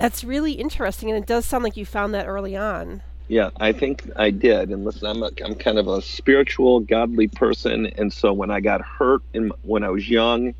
that's 0.00 0.24
really 0.24 0.52
interesting, 0.52 1.10
and 1.10 1.22
it 1.22 1.26
does 1.26 1.44
sound 1.44 1.64
like 1.64 1.76
you 1.76 1.84
found 1.84 2.14
that 2.14 2.26
early 2.26 2.56
on. 2.56 3.02
Yeah, 3.30 3.50
I 3.60 3.70
think 3.70 4.10
I 4.16 4.30
did. 4.30 4.70
And 4.70 4.84
listen, 4.84 5.06
I'm 5.06 5.22
a, 5.22 5.30
I'm 5.44 5.54
kind 5.54 5.78
of 5.78 5.86
a 5.86 6.02
spiritual, 6.02 6.80
godly 6.80 7.28
person, 7.28 7.86
and 7.86 8.12
so 8.12 8.32
when 8.32 8.50
I 8.50 8.58
got 8.58 8.80
hurt 8.80 9.22
in, 9.32 9.52
when 9.62 9.84
I 9.84 9.90
was 9.90 10.08
young, 10.08 10.52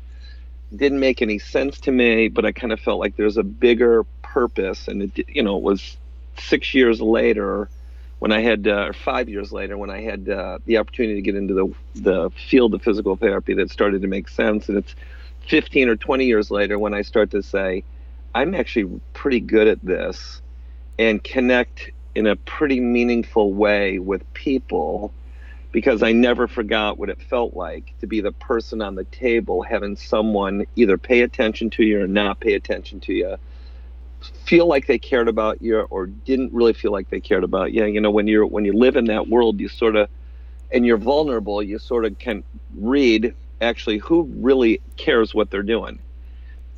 didn't 0.73 1.01
make 1.01 1.21
any 1.21 1.37
sense 1.37 1.81
to 1.81 1.91
me. 1.91 2.29
But 2.29 2.45
I 2.45 2.53
kind 2.53 2.71
of 2.71 2.79
felt 2.79 3.01
like 3.01 3.17
there's 3.17 3.35
a 3.35 3.43
bigger 3.43 4.05
purpose, 4.21 4.87
and 4.87 5.03
it 5.03 5.27
you 5.27 5.43
know 5.43 5.57
it 5.57 5.63
was 5.63 5.97
six 6.37 6.73
years 6.73 7.01
later 7.01 7.69
when 8.19 8.31
I 8.31 8.39
had, 8.39 8.65
uh, 8.65 8.85
or 8.87 8.93
five 8.93 9.27
years 9.27 9.51
later, 9.51 9.77
when 9.77 9.89
I 9.89 9.99
had 9.99 10.29
uh, 10.29 10.59
the 10.65 10.77
opportunity 10.77 11.15
to 11.15 11.21
get 11.21 11.35
into 11.35 11.53
the 11.53 12.01
the 12.01 12.29
field 12.29 12.73
of 12.73 12.81
physical 12.81 13.17
therapy, 13.17 13.53
that 13.55 13.69
started 13.69 14.01
to 14.03 14.07
make 14.07 14.29
sense. 14.29 14.69
And 14.69 14.77
it's 14.77 14.95
15 15.49 15.89
or 15.89 15.97
20 15.97 16.23
years 16.23 16.49
later 16.49 16.79
when 16.79 16.93
I 16.93 17.01
start 17.01 17.31
to 17.31 17.43
say, 17.43 17.83
I'm 18.33 18.55
actually 18.55 19.01
pretty 19.11 19.41
good 19.41 19.67
at 19.67 19.83
this 19.83 20.41
and 20.97 21.21
connect 21.21 21.91
in 22.15 22.27
a 22.27 22.35
pretty 22.35 22.79
meaningful 22.79 23.53
way 23.53 23.99
with 23.99 24.31
people 24.33 25.13
because 25.71 26.03
I 26.03 26.11
never 26.11 26.47
forgot 26.47 26.97
what 26.97 27.09
it 27.09 27.21
felt 27.21 27.55
like 27.55 27.93
to 28.01 28.07
be 28.07 28.19
the 28.19 28.33
person 28.33 28.81
on 28.81 28.95
the 28.95 29.05
table, 29.05 29.61
having 29.61 29.95
someone 29.95 30.65
either 30.75 30.97
pay 30.97 31.21
attention 31.21 31.69
to 31.71 31.83
you 31.83 32.01
or 32.01 32.07
not 32.07 32.41
pay 32.41 32.53
attention 32.53 32.99
to 33.01 33.13
you, 33.13 33.37
feel 34.45 34.67
like 34.67 34.87
they 34.87 34.99
cared 34.99 35.29
about 35.29 35.61
you 35.61 35.79
or 35.79 36.07
didn't 36.07 36.51
really 36.51 36.73
feel 36.73 36.91
like 36.91 37.09
they 37.09 37.21
cared 37.21 37.45
about 37.45 37.71
you. 37.71 37.85
You 37.85 38.01
know, 38.01 38.11
when 38.11 38.27
you're 38.27 38.45
when 38.45 38.65
you 38.65 38.73
live 38.73 38.97
in 38.97 39.05
that 39.05 39.29
world, 39.29 39.61
you 39.61 39.69
sort 39.69 39.95
of 39.95 40.09
and 40.73 40.85
you're 40.85 40.97
vulnerable, 40.97 41.63
you 41.63 41.79
sort 41.79 42.05
of 42.05 42.19
can 42.19 42.43
read 42.75 43.33
actually 43.61 43.99
who 43.99 44.23
really 44.35 44.81
cares 44.97 45.33
what 45.33 45.51
they're 45.51 45.63
doing 45.63 45.99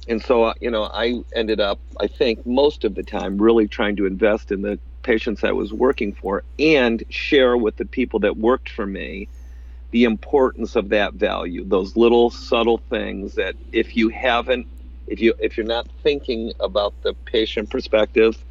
and 0.07 0.21
so 0.21 0.53
you 0.59 0.69
know 0.69 0.83
i 0.93 1.23
ended 1.35 1.59
up 1.59 1.79
i 1.99 2.07
think 2.07 2.45
most 2.45 2.83
of 2.83 2.95
the 2.95 3.03
time 3.03 3.37
really 3.37 3.67
trying 3.67 3.95
to 3.95 4.05
invest 4.05 4.51
in 4.51 4.61
the 4.61 4.77
patients 5.03 5.43
i 5.43 5.51
was 5.51 5.73
working 5.73 6.13
for 6.13 6.43
and 6.59 7.03
share 7.09 7.57
with 7.57 7.75
the 7.77 7.85
people 7.85 8.19
that 8.19 8.37
worked 8.37 8.69
for 8.69 8.85
me 8.85 9.27
the 9.91 10.03
importance 10.03 10.75
of 10.75 10.89
that 10.89 11.13
value 11.13 11.63
those 11.65 11.95
little 11.95 12.29
subtle 12.29 12.79
things 12.89 13.35
that 13.35 13.55
if 13.71 13.95
you 13.95 14.09
haven't 14.09 14.67
if 15.07 15.19
you 15.19 15.33
if 15.39 15.57
you're 15.57 15.65
not 15.65 15.87
thinking 16.01 16.51
about 16.59 16.93
the 17.03 17.13
patient 17.25 17.69
perspective 17.69 18.43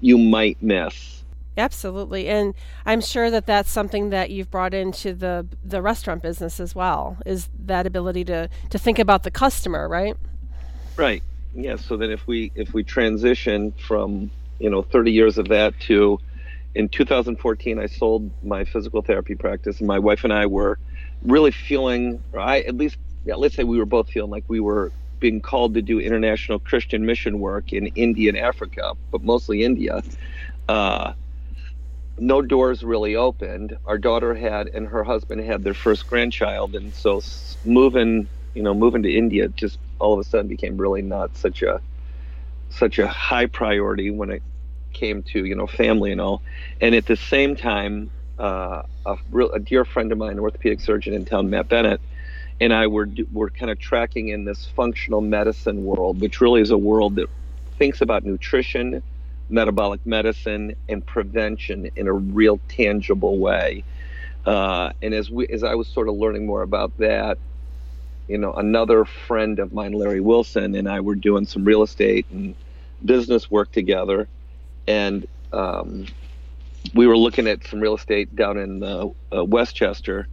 you 0.00 0.18
might 0.18 0.60
miss 0.62 1.22
absolutely 1.56 2.28
and 2.28 2.54
i'm 2.86 3.00
sure 3.00 3.30
that 3.30 3.46
that's 3.46 3.70
something 3.70 4.10
that 4.10 4.30
you've 4.30 4.50
brought 4.50 4.74
into 4.74 5.12
the 5.12 5.46
the 5.64 5.80
restaurant 5.80 6.22
business 6.22 6.60
as 6.60 6.74
well 6.74 7.16
is 7.26 7.48
that 7.58 7.86
ability 7.86 8.24
to 8.24 8.48
to 8.68 8.78
think 8.78 8.98
about 8.98 9.22
the 9.22 9.30
customer 9.30 9.88
right 9.88 10.16
Right. 11.00 11.22
Yeah. 11.54 11.76
So 11.76 11.96
then 11.96 12.10
if 12.10 12.26
we 12.26 12.52
if 12.54 12.74
we 12.74 12.84
transition 12.84 13.72
from 13.72 14.30
you 14.60 14.70
know 14.70 14.82
30 14.82 15.12
years 15.12 15.38
of 15.38 15.48
that 15.48 15.78
to 15.80 16.18
in 16.74 16.88
2014 16.88 17.80
I 17.80 17.86
sold 17.86 18.32
my 18.42 18.64
physical 18.64 19.02
therapy 19.02 19.34
practice 19.36 19.80
and 19.80 19.88
my 19.88 19.98
wife 19.98 20.24
and 20.24 20.32
I 20.32 20.46
were 20.46 20.78
really 21.22 21.52
feeling 21.52 22.22
I 22.38 22.60
at 22.62 22.76
least 22.76 22.98
yeah 23.24 23.36
let's 23.36 23.56
say 23.56 23.64
we 23.64 23.78
were 23.78 23.86
both 23.86 24.10
feeling 24.10 24.30
like 24.30 24.44
we 24.48 24.60
were 24.60 24.92
being 25.20 25.40
called 25.40 25.74
to 25.74 25.82
do 25.82 26.00
international 26.00 26.58
Christian 26.60 27.06
mission 27.06 27.40
work 27.40 27.72
in 27.72 27.88
India 27.88 28.30
and 28.30 28.38
Africa, 28.38 28.94
but 29.12 29.22
mostly 29.22 29.62
India. 29.62 30.02
Uh, 30.68 31.12
no 32.18 32.42
doors 32.42 32.82
really 32.82 33.16
opened. 33.16 33.76
Our 33.86 33.98
daughter 33.98 34.34
had 34.34 34.68
and 34.68 34.86
her 34.88 35.04
husband 35.04 35.42
had 35.42 35.62
their 35.64 35.74
first 35.74 36.06
grandchild, 36.06 36.74
and 36.74 36.94
so 36.94 37.24
moving, 37.64 38.28
you 38.54 38.62
know, 38.62 38.74
moving 38.74 39.02
to 39.02 39.12
India 39.12 39.48
just 39.48 39.78
all 39.98 40.14
of 40.14 40.20
a 40.20 40.24
sudden 40.24 40.48
became 40.48 40.76
really 40.76 41.02
not 41.02 41.36
such 41.36 41.62
a 41.62 41.80
such 42.70 42.98
a 42.98 43.08
high 43.08 43.46
priority 43.46 44.10
when 44.10 44.30
it 44.30 44.42
came 44.92 45.22
to 45.24 45.44
you 45.44 45.54
know 45.54 45.66
family 45.66 46.12
and 46.12 46.20
all. 46.20 46.42
And 46.80 46.94
at 46.94 47.06
the 47.06 47.16
same 47.16 47.56
time, 47.56 48.10
uh, 48.38 48.82
a, 49.06 49.16
real, 49.30 49.50
a 49.52 49.58
dear 49.58 49.84
friend 49.84 50.12
of 50.12 50.18
mine, 50.18 50.32
an 50.32 50.38
orthopedic 50.40 50.80
surgeon 50.80 51.14
in 51.14 51.24
town, 51.24 51.50
Matt 51.50 51.68
Bennett, 51.68 52.00
and 52.60 52.72
I 52.72 52.86
were 52.86 53.08
were 53.32 53.50
kind 53.50 53.70
of 53.70 53.78
tracking 53.78 54.28
in 54.28 54.44
this 54.44 54.66
functional 54.76 55.20
medicine 55.20 55.84
world, 55.84 56.20
which 56.20 56.40
really 56.40 56.60
is 56.60 56.70
a 56.70 56.78
world 56.78 57.16
that 57.16 57.28
thinks 57.78 58.00
about 58.00 58.24
nutrition, 58.24 59.02
metabolic 59.48 60.04
medicine, 60.06 60.76
and 60.88 61.04
prevention 61.04 61.90
in 61.96 62.06
a 62.06 62.12
real 62.12 62.60
tangible 62.68 63.38
way. 63.38 63.84
Uh, 64.44 64.92
and 65.02 65.14
as 65.14 65.30
we 65.30 65.46
as 65.48 65.62
I 65.64 65.74
was 65.74 65.88
sort 65.88 66.08
of 66.08 66.16
learning 66.16 66.46
more 66.46 66.62
about 66.62 66.96
that, 66.98 67.38
you 68.28 68.38
know, 68.38 68.52
another 68.52 69.04
friend 69.04 69.58
of 69.58 69.72
mine, 69.72 69.92
Larry 69.92 70.20
Wilson, 70.20 70.74
and 70.74 70.88
I 70.88 71.00
were 71.00 71.14
doing 71.14 71.46
some 71.46 71.64
real 71.64 71.82
estate 71.82 72.26
and 72.30 72.54
business 73.04 73.50
work 73.50 73.72
together, 73.72 74.28
and 74.90 75.28
um, 75.52 76.06
we 76.94 77.06
were 77.06 77.16
looking 77.16 77.46
at 77.46 77.64
some 77.64 77.78
real 77.78 77.94
estate 77.94 78.34
down 78.34 78.58
in 78.58 78.82
uh, 78.82 79.06
uh, 79.32 79.44
Westchester 79.44 80.26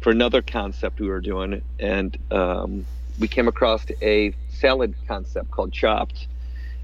for 0.00 0.10
another 0.10 0.42
concept 0.42 0.98
we 0.98 1.08
were 1.08 1.20
doing, 1.20 1.62
and 1.78 2.18
um, 2.32 2.84
we 3.20 3.28
came 3.28 3.46
across 3.46 3.86
a 4.02 4.34
salad 4.48 4.94
concept 5.06 5.52
called 5.52 5.72
Chopt, 5.72 6.26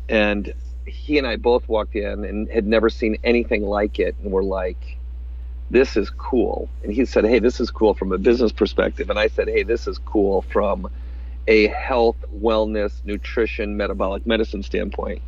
and 0.09 0.54
he 0.85 1.18
and 1.18 1.26
I 1.26 1.35
both 1.35 1.68
walked 1.68 1.97
in 1.97 2.25
and 2.25 2.49
had 2.49 2.66
never 2.66 2.88
seen 2.88 3.16
anything 3.25 3.62
like 3.62 3.99
it, 3.99 4.14
and 4.23 4.30
we're 4.30 4.45
like, 4.45 4.97
"This 5.68 5.97
is 5.97 6.11
cool." 6.11 6.68
And 6.85 6.92
he 6.92 7.04
said, 7.06 7.25
"Hey, 7.25 7.40
this 7.40 7.59
is 7.59 7.73
cool 7.73 7.95
from 7.95 8.12
a 8.12 8.18
business 8.18 8.52
perspective," 8.52 9.11
and 9.11 9.18
I 9.18 9.26
said, 9.26 9.49
"Hey, 9.49 9.64
this 9.64 9.88
is 9.88 9.99
cool 9.99 10.42
from 10.42 10.88
a 11.49 11.66
health, 11.68 12.18
wellness, 12.40 13.04
nutrition, 13.04 13.76
metabolic 13.76 14.25
medicine 14.26 14.62
standpoint." 14.62 15.23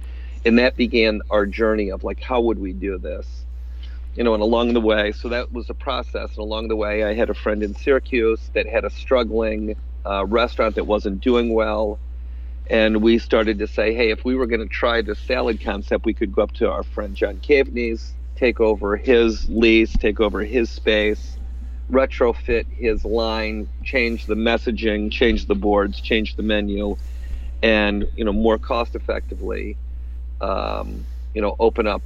And 0.45 0.59
that 0.59 0.77
began 0.77 1.21
our 1.31 1.47
journey 1.47 1.91
of 1.91 2.05
like, 2.05 2.21
how 2.21 2.41
would 2.41 2.59
we 2.59 2.73
do 2.73 2.99
this? 2.99 3.45
you 4.19 4.25
know, 4.25 4.35
and 4.35 4.43
along 4.43 4.73
the 4.73 4.81
way, 4.81 5.13
so 5.13 5.29
that 5.29 5.53
was 5.53 5.71
a 5.71 5.75
process. 5.75 6.31
And 6.31 6.39
along 6.39 6.67
the 6.67 6.75
way, 6.75 7.05
I 7.05 7.15
had 7.15 7.31
a 7.31 7.35
friend 7.35 7.63
in 7.63 7.77
Syracuse 7.77 8.51
that 8.53 8.67
had 8.67 8.85
a 8.85 8.91
struggling 8.91 9.77
uh, 10.05 10.27
restaurant 10.27 10.75
that 10.75 10.89
wasn't 10.89 11.21
doing 11.21 11.55
well. 11.55 12.01
And 12.69 13.01
we 13.01 13.21
started 13.21 13.61
to 13.61 13.69
say, 13.69 13.95
hey, 13.95 14.11
if 14.11 14.25
we 14.25 14.35
were 14.35 14.47
going 14.47 14.61
to 14.61 14.67
try 14.67 15.03
the 15.03 15.15
salad 15.15 15.61
concept, 15.61 16.05
we 16.05 16.15
could 16.15 16.35
go 16.35 16.43
up 16.43 16.53
to 16.55 16.69
our 16.69 16.83
friend 16.83 17.15
John 17.15 17.39
Caveney's, 17.39 18.13
take 18.35 18.61
over 18.61 18.97
his 18.97 19.49
lease, 19.49 19.93
take 19.93 20.19
over 20.19 20.43
his 20.43 20.69
space, 20.69 21.39
retrofit 21.89 22.67
his 22.75 23.05
line, 23.05 23.69
change 23.85 24.27
the 24.27 24.35
messaging, 24.35 25.13
change 25.13 25.47
the 25.47 25.55
boards, 25.55 26.01
change 26.01 26.35
the 26.35 26.43
menu, 26.43 26.97
and 27.63 28.09
you 28.17 28.25
know 28.25 28.33
more 28.33 28.59
cost 28.59 28.97
effectively, 28.97 29.77
um, 30.41 31.05
you 31.35 31.43
know, 31.43 31.57
open 31.59 31.87
up 31.87 32.03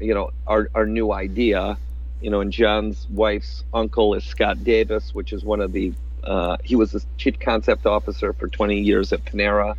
you 0.00 0.14
know 0.14 0.30
our 0.46 0.68
our 0.74 0.86
new 0.86 1.12
idea. 1.12 1.78
You 2.20 2.30
know 2.30 2.40
and 2.40 2.52
john's 2.52 3.08
wife's 3.10 3.64
uncle 3.74 4.14
is 4.14 4.22
scott 4.22 4.62
davis 4.62 5.12
which 5.12 5.32
is 5.32 5.42
one 5.42 5.60
of 5.60 5.72
the 5.72 5.92
uh, 6.24 6.56
he 6.62 6.76
was 6.76 6.92
the 6.92 7.04
chief 7.16 7.38
concept 7.40 7.86
officer 7.86 8.32
for 8.32 8.48
20 8.48 8.80
years 8.80 9.12
at 9.12 9.24
panera. 9.24 9.76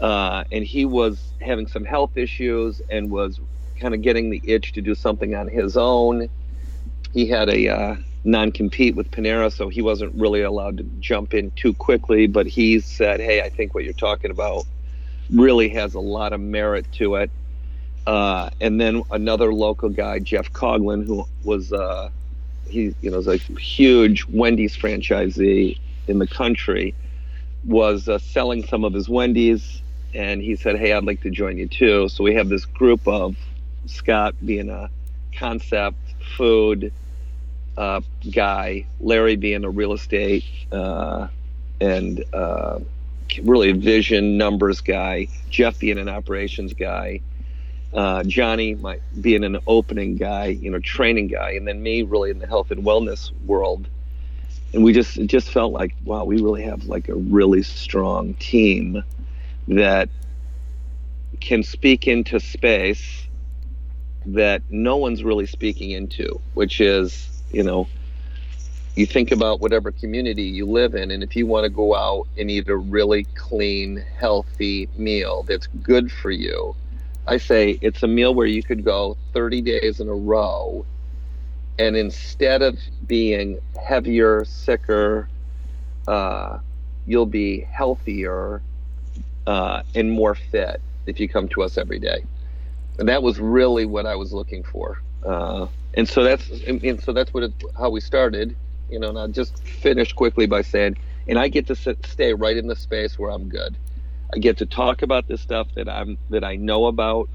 Uh, 0.00 0.44
and 0.50 0.64
he 0.64 0.84
was 0.84 1.20
having 1.40 1.68
some 1.68 1.84
health 1.84 2.16
issues 2.16 2.82
and 2.90 3.10
was 3.10 3.38
kind 3.78 3.94
of 3.94 4.02
getting 4.02 4.30
the 4.30 4.40
itch 4.44 4.72
to 4.72 4.80
do 4.80 4.94
something 4.94 5.34
on 5.34 5.48
his 5.48 5.76
own. 5.76 6.28
He 7.12 7.28
had 7.28 7.48
a 7.48 7.68
uh, 7.68 7.96
non-compete 8.24 8.96
with 8.96 9.10
panera 9.10 9.52
so 9.52 9.68
he 9.68 9.82
wasn't 9.82 10.12
really 10.14 10.42
allowed 10.42 10.78
to 10.78 10.84
jump 11.00 11.34
in 11.34 11.50
too 11.52 11.74
quickly 11.74 12.28
but 12.28 12.46
he 12.46 12.78
said 12.78 13.18
hey 13.18 13.42
i 13.42 13.48
think 13.48 13.74
what 13.74 13.82
you're 13.82 13.92
talking 13.94 14.30
about 14.30 14.64
really 15.30 15.68
has 15.68 15.94
a 15.94 16.00
lot 16.00 16.32
of 16.32 16.40
merit 16.40 16.86
to 16.92 17.16
it 17.16 17.30
uh, 18.06 18.50
and 18.60 18.80
then 18.80 19.02
another 19.10 19.52
local 19.52 19.88
guy, 19.88 20.18
Jeff 20.18 20.52
Coglin, 20.52 21.06
who 21.06 21.24
was 21.44 21.72
uh, 21.72 22.10
he 22.68 22.94
you 23.00 23.10
know 23.10 23.18
is 23.18 23.28
a 23.28 23.36
huge 23.36 24.26
Wendy's 24.26 24.76
franchisee 24.76 25.78
in 26.08 26.18
the 26.18 26.26
country, 26.26 26.94
was 27.64 28.08
uh, 28.08 28.18
selling 28.18 28.64
some 28.66 28.84
of 28.84 28.92
his 28.92 29.08
Wendy's, 29.08 29.82
and 30.14 30.42
he 30.42 30.56
said, 30.56 30.78
"Hey, 30.78 30.92
I'd 30.92 31.04
like 31.04 31.20
to 31.22 31.30
join 31.30 31.58
you 31.58 31.68
too." 31.68 32.08
So 32.08 32.24
we 32.24 32.34
have 32.34 32.48
this 32.48 32.64
group 32.64 33.06
of 33.06 33.36
Scott 33.86 34.34
being 34.44 34.68
a 34.68 34.90
concept 35.36 35.98
food 36.36 36.92
uh, 37.76 38.00
guy, 38.32 38.84
Larry 38.98 39.36
being 39.36 39.64
a 39.64 39.70
real 39.70 39.92
estate 39.92 40.44
uh, 40.72 41.28
and 41.80 42.24
really 43.42 43.72
vision 43.72 44.36
numbers 44.36 44.80
guy, 44.80 45.28
Jeff 45.50 45.78
being 45.78 45.98
an 45.98 46.08
operations 46.08 46.74
guy 46.74 47.20
uh, 47.94 48.22
Johnny 48.24 48.74
my, 48.74 49.00
being 49.20 49.44
an 49.44 49.58
opening 49.66 50.16
guy, 50.16 50.46
you 50.46 50.70
know, 50.70 50.78
training 50.78 51.28
guy, 51.28 51.50
and 51.52 51.66
then 51.68 51.82
me 51.82 52.02
really 52.02 52.30
in 52.30 52.38
the 52.38 52.46
health 52.46 52.70
and 52.70 52.84
wellness 52.84 53.30
world. 53.44 53.88
And 54.72 54.82
we 54.82 54.92
just 54.92 55.18
it 55.18 55.26
just 55.26 55.50
felt 55.50 55.72
like 55.72 55.94
wow, 56.04 56.24
we 56.24 56.40
really 56.40 56.62
have 56.62 56.84
like 56.84 57.08
a 57.08 57.14
really 57.14 57.62
strong 57.62 58.34
team 58.34 59.04
that 59.68 60.08
can 61.40 61.62
speak 61.62 62.08
into 62.08 62.40
space 62.40 63.26
that 64.24 64.62
no 64.70 64.96
one's 64.96 65.22
really 65.22 65.46
speaking 65.46 65.90
into, 65.90 66.40
which 66.54 66.80
is 66.80 67.28
you 67.50 67.62
know 67.62 67.86
you 68.94 69.06
think 69.06 69.32
about 69.32 69.60
whatever 69.60 69.90
community 69.90 70.42
you 70.42 70.66
live 70.66 70.94
in, 70.94 71.10
and 71.10 71.22
if 71.22 71.34
you 71.34 71.46
want 71.46 71.64
to 71.64 71.70
go 71.70 71.94
out 71.94 72.26
and 72.36 72.50
eat 72.50 72.68
a 72.68 72.76
really 72.76 73.24
clean, 73.34 74.04
healthy 74.18 74.88
meal 74.96 75.44
that's 75.44 75.66
good 75.82 76.12
for 76.12 76.30
you, 76.30 76.76
I 77.26 77.38
say 77.38 77.78
it's 77.80 78.02
a 78.02 78.08
meal 78.08 78.34
where 78.34 78.46
you 78.46 78.62
could 78.62 78.84
go 78.84 79.16
30 79.32 79.62
days 79.62 80.00
in 80.00 80.08
a 80.08 80.14
row, 80.14 80.84
and 81.78 81.96
instead 81.96 82.60
of 82.60 82.78
being 83.06 83.58
heavier, 83.82 84.44
sicker, 84.44 85.28
uh, 86.06 86.58
you'll 87.06 87.26
be 87.26 87.60
healthier 87.60 88.62
uh, 89.46 89.82
and 89.94 90.10
more 90.10 90.34
fit 90.34 90.80
if 91.06 91.18
you 91.18 91.28
come 91.28 91.48
to 91.48 91.62
us 91.62 91.78
every 91.78 91.98
day. 91.98 92.24
And 92.98 93.08
that 93.08 93.22
was 93.22 93.40
really 93.40 93.86
what 93.86 94.04
I 94.04 94.16
was 94.16 94.32
looking 94.32 94.62
for. 94.62 95.00
Uh, 95.24 95.66
and 95.94 96.08
so 96.08 96.22
that's 96.22 96.48
and, 96.66 97.02
so 97.02 97.12
that's 97.12 97.32
what 97.32 97.44
it, 97.44 97.52
how 97.76 97.90
we 97.90 98.00
started. 98.00 98.54
You 98.92 98.98
know, 98.98 99.08
and 99.08 99.18
I 99.18 99.26
just 99.28 99.66
finished 99.66 100.16
quickly 100.16 100.46
by 100.46 100.60
saying, 100.60 100.98
and 101.26 101.38
I 101.38 101.48
get 101.48 101.66
to 101.68 101.74
sit, 101.74 102.04
stay 102.04 102.34
right 102.34 102.56
in 102.56 102.66
the 102.66 102.76
space 102.76 103.18
where 103.18 103.30
I'm 103.30 103.48
good. 103.48 103.74
I 104.34 104.38
get 104.38 104.58
to 104.58 104.66
talk 104.66 105.00
about 105.00 105.28
the 105.28 105.38
stuff 105.38 105.68
that 105.76 105.88
I'm 105.88 106.18
that 106.28 106.44
I 106.44 106.56
know 106.56 106.86
about. 106.86 107.30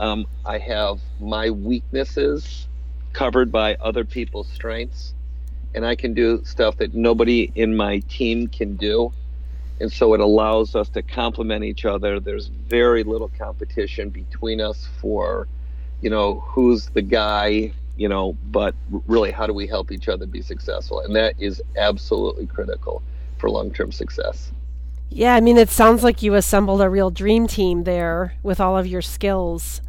Um, 0.00 0.26
I 0.46 0.58
have 0.58 1.00
my 1.20 1.50
weaknesses 1.50 2.68
covered 3.12 3.52
by 3.52 3.76
other 3.76 4.04
people's 4.04 4.48
strengths, 4.48 5.14
and 5.74 5.84
I 5.84 5.94
can 5.94 6.14
do 6.14 6.42
stuff 6.44 6.78
that 6.78 6.94
nobody 6.94 7.52
in 7.54 7.76
my 7.76 7.98
team 8.08 8.48
can 8.48 8.76
do. 8.76 9.12
And 9.80 9.92
so 9.92 10.14
it 10.14 10.20
allows 10.20 10.74
us 10.74 10.88
to 10.90 11.02
complement 11.02 11.64
each 11.64 11.84
other. 11.84 12.18
There's 12.18 12.46
very 12.46 13.04
little 13.04 13.28
competition 13.28 14.08
between 14.08 14.60
us 14.60 14.88
for, 15.00 15.48
you 16.00 16.10
know, 16.10 16.40
who's 16.46 16.86
the 16.86 17.02
guy, 17.02 17.72
you 17.96 18.08
know, 18.08 18.36
but 18.50 18.74
really 19.06 19.30
how 19.30 19.46
do 19.46 19.52
we 19.52 19.66
help 19.66 19.92
each 19.92 20.08
other 20.08 20.26
be 20.26 20.42
successful? 20.42 21.00
And 21.00 21.14
that 21.16 21.34
is 21.38 21.62
absolutely 21.76 22.46
critical 22.46 23.02
for 23.38 23.50
long 23.50 23.72
term 23.72 23.92
success. 23.92 24.52
Yeah, 25.10 25.34
I 25.34 25.40
mean, 25.40 25.58
it 25.58 25.68
sounds 25.68 26.02
like 26.02 26.22
you 26.22 26.34
assembled 26.34 26.80
a 26.80 26.90
real 26.90 27.10
dream 27.10 27.46
team 27.46 27.84
there 27.84 28.34
with 28.42 28.60
all 28.60 28.76
of 28.76 28.86
your 28.86 29.02
skills 29.02 29.80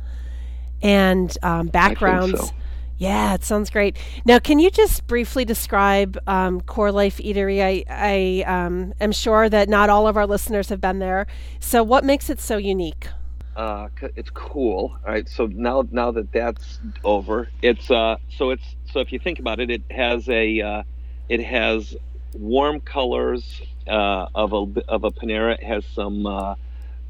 and 0.81 1.35
um, 1.41 1.67
backgrounds. 1.67 2.39
So. 2.39 2.55
Yeah, 2.97 3.33
it 3.33 3.43
sounds 3.43 3.69
great. 3.69 3.97
Now, 4.23 4.39
can 4.39 4.59
you 4.59 4.69
just 4.69 5.05
briefly 5.05 5.43
describe 5.43 6.17
um, 6.27 6.61
Core 6.61 6.91
Life 6.91 7.17
Eatery? 7.17 7.61
I, 7.61 7.83
I 7.89 8.43
um, 8.65 8.93
am 9.01 9.11
sure 9.11 9.49
that 9.49 9.67
not 9.67 9.89
all 9.89 10.07
of 10.07 10.15
our 10.15 10.25
listeners 10.25 10.69
have 10.69 10.79
been 10.79 10.99
there. 10.99 11.27
So, 11.59 11.83
what 11.83 12.05
makes 12.05 12.29
it 12.29 12.39
so 12.39 12.55
unique? 12.55 13.07
Uh, 13.55 13.87
it's 14.15 14.29
cool. 14.31 14.97
All 15.05 15.13
right. 15.13 15.27
So 15.29 15.47
now, 15.47 15.87
now 15.91 16.11
that 16.11 16.31
that's 16.31 16.79
over, 17.03 17.49
it's 17.61 17.89
uh, 17.89 18.17
so 18.37 18.49
it's 18.49 18.75
so 18.91 18.99
if 18.99 19.11
you 19.11 19.19
think 19.19 19.39
about 19.39 19.59
it, 19.59 19.69
it 19.69 19.81
has 19.91 20.27
a 20.29 20.61
uh, 20.61 20.83
it 21.29 21.41
has 21.41 21.95
warm 22.33 22.81
colors 22.81 23.61
uh, 23.87 24.27
of 24.35 24.53
a 24.53 24.81
of 24.89 25.03
a 25.05 25.11
Panera. 25.11 25.53
It 25.53 25.63
has 25.63 25.85
some 25.85 26.25
uh, 26.25 26.55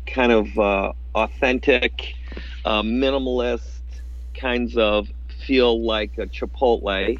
kind 0.05 0.31
of 0.31 0.57
uh, 0.59 0.93
authentic, 1.15 2.15
uh, 2.63 2.81
minimalist 2.83 3.81
kinds 4.35 4.77
of 4.77 5.07
feel 5.45 5.83
like 5.83 6.17
a 6.17 6.27
Chipotle. 6.27 7.19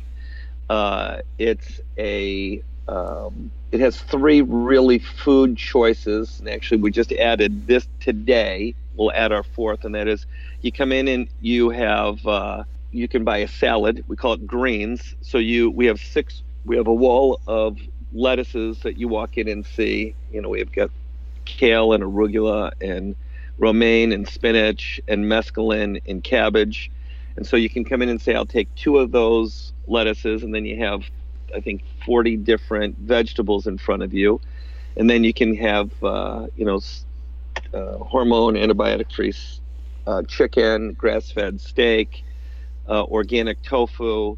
Uh, 0.70 1.18
it's 1.38 1.82
a 1.98 2.62
um, 2.88 3.52
it 3.72 3.80
has 3.80 4.00
three 4.00 4.42
really 4.42 5.00
food 5.00 5.58
choices, 5.58 6.40
and 6.40 6.50
actually 6.50 6.82
we 6.82 6.92
just 6.92 7.12
added 7.14 7.68
this 7.68 7.88
today. 8.00 8.76
We'll 8.96 9.12
add 9.12 9.32
our 9.32 9.44
fourth, 9.44 9.86
and 9.86 9.96
that 9.96 10.08
is 10.08 10.26
you 10.62 10.72
come 10.72 10.92
in 10.92 11.08
and 11.08 11.28
you 11.42 11.70
have 11.70 12.26
uh, 12.26 12.64
you 12.92 13.08
can 13.08 13.24
buy 13.24 13.38
a 13.38 13.48
salad. 13.48 14.04
We 14.08 14.16
call 14.16 14.34
it 14.34 14.48
greens. 14.48 15.16
So 15.22 15.38
you 15.38 15.70
we 15.70 15.86
have 15.88 16.00
six. 16.00 16.44
We 16.66 16.78
have 16.78 16.88
a 16.88 16.94
wall 16.94 17.40
of 17.48 17.78
lettuces 18.14 18.80
that 18.80 18.98
you 18.98 19.08
walk 19.08 19.38
in 19.38 19.48
and 19.48 19.66
see. 19.66 20.16
You 20.32 20.42
know, 20.42 20.50
we've 20.50 20.72
got 20.72 20.90
kale 21.46 21.94
and 21.94 22.04
arugula 22.04 22.72
and 22.82 23.16
romaine 23.58 24.12
and 24.12 24.28
spinach 24.28 25.00
and 25.08 25.26
mesclun 25.26 26.02
and 26.08 26.24
cabbage. 26.24 26.92
And 27.36 27.46
so 27.46 27.58
you 27.58 27.70
can 27.70 27.84
come 27.84 28.02
in 28.02 28.10
and 28.10 28.22
say, 28.22 28.34
I'll 28.34 28.46
take 28.46 28.74
two 28.76 28.98
of 28.98 29.12
those 29.12 29.74
lettuces, 29.88 30.44
and 30.44 30.56
then 30.56 30.66
you 30.66 30.78
have, 30.78 31.04
I 31.54 31.60
think, 31.60 31.84
40 32.06 32.38
different 32.38 32.98
vegetables 32.98 33.68
in 33.68 33.78
front 33.78 34.04
of 34.04 34.14
you. 34.14 34.40
And 34.98 35.10
then 35.10 35.24
you 35.26 35.34
can 35.34 35.56
have, 35.58 35.92
uh, 36.02 36.48
you 36.56 36.66
know, 36.66 36.80
uh, 37.74 37.98
hormone 37.98 38.56
antibiotic 38.56 39.12
free 39.14 39.34
uh, 40.08 40.22
chicken, 40.24 40.94
grass 40.94 41.32
fed 41.32 41.60
steak, 41.60 42.24
uh, 42.88 43.04
organic 43.04 43.62
tofu 43.64 44.38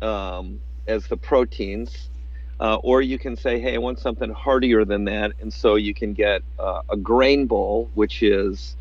um, 0.00 0.60
as 0.86 1.06
the 1.06 1.16
proteins. 1.16 2.08
Uh, 2.60 2.76
or 2.76 3.02
you 3.02 3.18
can 3.18 3.36
say, 3.36 3.58
hey, 3.58 3.74
I 3.74 3.78
want 3.78 3.98
something 3.98 4.30
heartier 4.30 4.84
than 4.84 5.04
that. 5.06 5.32
And 5.40 5.52
so 5.52 5.74
you 5.74 5.94
can 5.94 6.12
get 6.12 6.42
uh, 6.60 6.82
a 6.90 6.96
grain 6.96 7.46
bowl, 7.46 7.90
which 7.94 8.22
is 8.22 8.76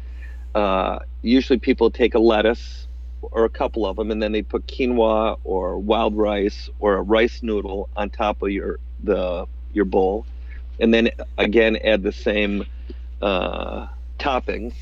usually 1.24 1.60
people 1.60 1.90
take 1.90 2.14
a 2.14 2.20
lettuce 2.20 2.88
or 3.22 3.46
a 3.46 3.50
couple 3.50 3.86
of 3.86 3.96
them, 3.96 4.12
and 4.12 4.22
then 4.22 4.32
they 4.32 4.42
put 4.42 4.66
quinoa 4.68 5.38
or 5.44 5.78
wild 5.78 6.16
rice 6.16 6.70
or 6.80 6.96
a 6.96 7.02
rice 7.02 7.44
noodle 7.44 7.90
on 7.96 8.10
top 8.10 8.42
of 8.42 8.50
your 8.50 8.80
the 9.04 9.46
your 9.74 9.86
bowl, 9.86 10.26
and 10.80 10.94
then 10.94 11.10
again 11.38 11.78
add 11.84 12.04
the 12.04 12.12
same 12.12 12.66
uh, 13.22 13.88
toppings. 14.20 14.74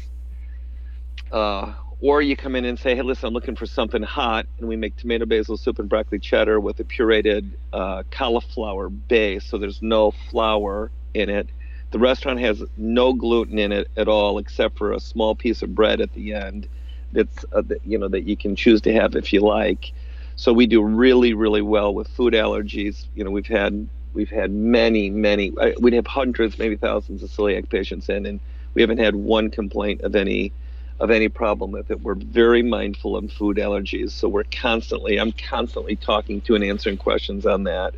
Uh, 1.32 1.74
or 2.02 2.22
you 2.22 2.36
come 2.36 2.56
in 2.56 2.66
and 2.66 2.80
say, 2.80 2.96
hey, 2.96 3.02
listen, 3.02 3.28
I'm 3.28 3.34
looking 3.34 3.56
for 3.56 3.66
something 3.66 4.02
hot, 4.02 4.48
and 4.58 4.70
we 4.70 4.78
make 4.78 4.96
tomato 4.96 5.26
basil 5.26 5.58
soup 5.58 5.80
and 5.80 5.90
broccoli 5.90 6.20
cheddar 6.20 6.60
with 6.60 6.80
a 6.80 6.84
pureed 6.84 7.52
uh, 7.74 8.04
cauliflower 8.10 8.90
base, 8.90 9.44
so 9.46 9.58
there's 9.58 9.82
no 9.82 10.12
flour 10.30 10.92
in 11.14 11.30
it. 11.30 11.50
The 11.92 12.00
restaurant 12.00 12.40
has 12.40 12.64
no 12.78 13.14
gluten 13.14 13.60
in 13.60 13.72
it 13.72 13.90
at 13.98 14.08
all, 14.08 14.38
except 14.38 14.78
for 14.78 14.94
a 14.94 15.00
small 15.00 15.36
piece 15.36 15.62
of 15.62 15.76
bread 15.76 16.00
at 16.00 16.14
the 16.14 16.34
end. 16.34 16.68
That's 17.12 17.44
uh, 17.52 17.62
that, 17.64 17.86
you 17.86 17.98
know 17.98 18.08
that 18.08 18.28
you 18.28 18.38
can 18.38 18.56
choose 18.56 18.82
to 18.82 18.94
have 18.94 19.16
if 19.16 19.34
you 19.34 19.42
like. 19.42 19.92
So 20.36 20.54
we 20.54 20.68
do 20.68 20.84
really, 20.84 21.34
really 21.34 21.64
well 21.64 21.94
with 21.94 22.08
food 22.10 22.34
allergies. 22.34 23.08
You 23.16 23.24
know, 23.24 23.32
we've 23.32 23.48
had 23.48 23.90
we've 24.14 24.30
had 24.30 24.52
many, 24.52 25.10
many. 25.10 25.52
We'd 25.80 25.94
have 25.94 26.08
hundreds, 26.08 26.58
maybe 26.58 26.76
thousands 26.76 27.24
of 27.24 27.30
celiac 27.30 27.70
patients 27.70 28.10
in, 28.10 28.26
and 28.26 28.40
we 28.74 28.82
haven't 28.82 29.00
had 29.00 29.16
one 29.16 29.50
complaint 29.50 30.02
of 30.02 30.16
any 30.16 30.52
of 31.00 31.12
any 31.12 31.30
problem 31.30 31.72
with 31.72 31.90
it. 31.92 32.02
We're 32.02 32.16
very 32.16 32.62
mindful 32.62 33.16
of 33.16 33.32
food 33.32 33.58
allergies, 33.58 34.12
so 34.12 34.28
we're 34.28 34.44
constantly. 34.44 35.18
I'm 35.18 35.32
constantly 35.32 35.96
talking 35.96 36.42
to 36.42 36.56
and 36.56 36.64
answering 36.64 36.98
questions 36.98 37.46
on 37.46 37.64
that. 37.64 37.96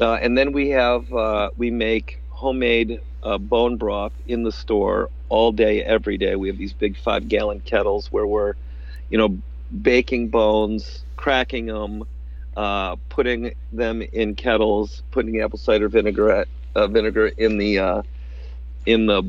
Uh, 0.00 0.14
and 0.14 0.36
then 0.36 0.52
we 0.52 0.68
have 0.70 1.12
uh, 1.12 1.50
we 1.56 1.70
make 1.70 2.20
homemade 2.30 3.00
uh, 3.22 3.38
bone 3.38 3.76
broth 3.76 4.12
in 4.26 4.42
the 4.42 4.52
store 4.52 5.10
all 5.28 5.52
day, 5.52 5.82
every 5.82 6.16
day. 6.16 6.36
We 6.36 6.48
have 6.48 6.58
these 6.58 6.72
big 6.72 6.96
five 6.96 7.28
gallon 7.28 7.60
kettles 7.60 8.12
where 8.12 8.26
we're, 8.26 8.54
you 9.10 9.18
know, 9.18 9.38
baking 9.82 10.28
bones, 10.28 11.02
cracking 11.16 11.66
them, 11.66 12.04
uh, 12.58 12.96
putting 13.08 13.54
them 13.72 14.02
in 14.02 14.34
kettles, 14.34 15.04
putting 15.12 15.40
apple 15.40 15.60
cider 15.60 15.88
vinegar 15.88 16.44
uh, 16.74 16.86
vinegar 16.88 17.28
in 17.28 17.56
the 17.56 17.78
uh, 17.78 18.02
in 18.84 19.06
the 19.06 19.22